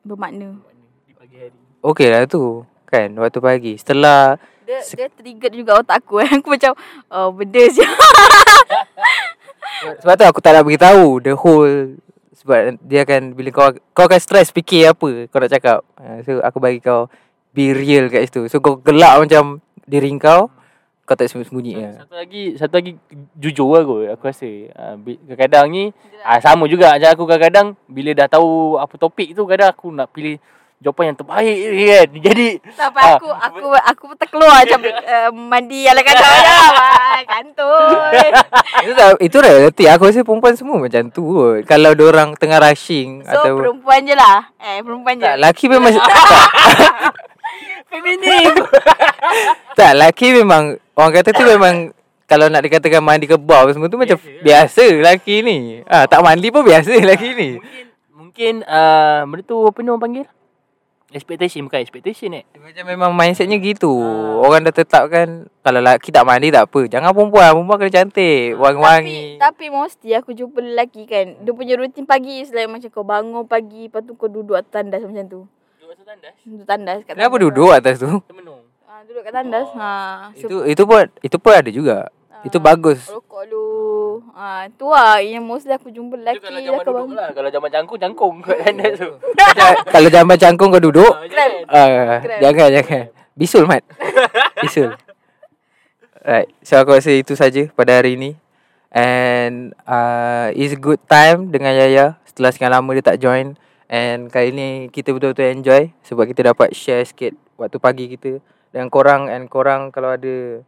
[0.07, 0.55] bermakna.
[1.03, 1.59] Di pagi hari.
[1.83, 2.63] Okey lah tu.
[2.87, 3.73] Kan, waktu pagi.
[3.75, 6.23] Setelah Dia, dia trigger juga otak aku.
[6.39, 6.71] Aku macam
[7.11, 7.91] oh, benda siap.
[9.99, 11.97] Sebab tu aku tak nak beritahu the whole
[12.37, 15.81] sebab dia akan bila kau kau akan stress fikir apa kau nak cakap.
[15.97, 17.09] Uh, so aku bagi kau
[17.49, 18.45] be real kat situ.
[18.45, 19.57] So kau gelak macam
[19.89, 20.53] diri kau
[21.03, 21.89] kau tak sembunyi-sembunyi ya.
[22.05, 22.91] Satu lagi satu lagi
[23.35, 24.47] jujur lah kot aku rasa.
[24.47, 24.95] Uh,
[25.27, 25.83] kadang-kadang ni
[26.23, 30.13] uh, sama juga macam aku kadang-kadang bila dah tahu apa topik tu kadang aku nak
[30.13, 30.39] pilih
[30.81, 32.07] jawapan yang terbaik ni kan.
[32.31, 33.17] Jadi Sampai Ah.
[33.17, 38.27] aku aku aku pun terkeluar macam uh, mandi ala kata ah, kantoi.
[38.85, 39.83] itu tak itu reality.
[39.91, 41.69] Aku rasa perempuan semua macam tu kot.
[41.69, 44.49] Kalau orang tengah rushing So atau perempuan je lah.
[44.57, 45.25] Eh perempuan je.
[45.25, 46.09] tak laki memang tak,
[47.89, 48.53] feminim.
[49.79, 51.95] tak laki memang orang kata tu memang
[52.29, 55.57] kalau nak dikatakan mandi ke bar apa semua tu macam biasa laki ni.
[55.83, 57.49] Ah tak mandi pun biasa laki ni.
[57.59, 57.91] mungkin
[58.31, 60.25] mungkin uh, benda tu apa ni orang panggil?
[61.11, 62.47] Expectation bukan expectation eh.
[62.55, 63.91] Macam memang mindsetnya gitu.
[64.39, 66.87] Orang dah tetapkan kalau lelaki tak mandi tak apa.
[66.87, 69.35] Jangan perempuan, perempuan kena cantik, wangi-wangi.
[69.35, 71.35] Tapi, tapi mesti aku jumpa lelaki kan.
[71.43, 73.91] Dia punya rutin pagi selain macam kau bangun pagi.
[73.91, 75.41] Lepas tu kau duduk atas tandas macam tu.
[76.01, 76.35] Atas tandas.
[76.41, 76.99] Duduk tandas.
[77.05, 78.11] Kat Kenapa tandas duduk atas tu?
[78.25, 78.61] Termenung.
[78.89, 79.67] Ha, duduk kat tandas.
[79.77, 79.91] Ha,
[80.33, 81.97] so, Itu itu pun itu pun ada juga.
[82.41, 83.05] Itu bagus.
[83.05, 83.69] Rokok lu.
[84.33, 86.41] Ha, tu lah yang mostly aku jumpa lelaki.
[86.41, 87.15] kalau zaman kau duduk bangun.
[87.15, 87.29] lah.
[87.37, 89.09] Kalau zaman cangkung, cangkung kat tandas tu.
[89.93, 91.13] Kalau jamban cangkung kau duduk,
[91.69, 92.39] Ah, ah, Keren.
[92.41, 93.03] jangan jangan.
[93.37, 93.85] Bisul mat.
[94.57, 94.89] Bisul.
[96.21, 96.49] Right.
[96.65, 98.33] So aku rasa itu saja pada hari ini.
[98.91, 103.53] And uh, it's a good time dengan Yaya setelah sekian lama dia tak join.
[103.91, 108.39] And kali ni kita betul-betul enjoy sebab kita dapat share sikit waktu pagi kita
[108.71, 110.63] dengan korang and korang kalau ada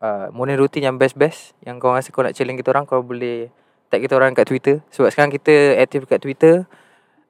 [0.00, 3.52] uh, morning routine yang best-best yang kau rasa kau nak challenge kita orang kau boleh
[3.92, 6.64] tag kita orang kat Twitter sebab sekarang kita aktif kat Twitter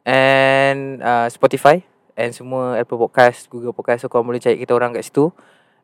[0.07, 1.83] and uh, Spotify
[2.15, 5.35] and semua Apple Podcast, Google Podcast so kau boleh cari kita orang kat situ.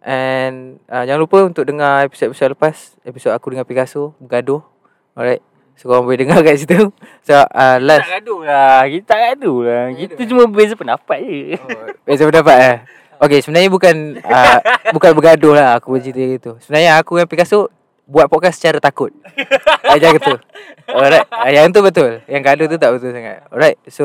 [0.01, 4.65] And uh, jangan lupa untuk dengar episod-episod lepas, episod aku dengan Picasso bergaduh.
[5.13, 5.50] Alright.
[5.81, 6.93] So korang boleh dengar kat situ.
[7.27, 8.05] So uh, last.
[8.05, 8.85] Tak gaduh lah.
[8.85, 9.85] Kita tak gaduh lah.
[9.97, 11.57] Kita cuma beza pendapat je.
[12.05, 12.77] Biasa pendapat eh.
[13.21, 14.59] Okay sebenarnya bukan uh,
[14.97, 17.69] Bukan bergaduh lah Aku bercerita gitu Sebenarnya aku dengan Picasso
[18.09, 19.13] Buat podcast secara takut.
[19.87, 20.35] Macam gitu
[20.91, 21.29] Alright.
[21.31, 22.11] Ah, Yang tu betul.
[22.27, 23.45] Yang gaduh tu tak betul sangat.
[23.53, 23.79] Alright.
[23.87, 24.05] So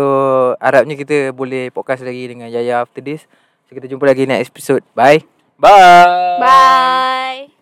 [0.60, 3.24] Harapnya kita boleh podcast lagi Dengan Yaya after this.
[3.66, 4.84] So kita jumpa lagi next episode.
[4.94, 5.26] Bye.
[5.58, 6.38] Bye.
[6.38, 7.55] Bye.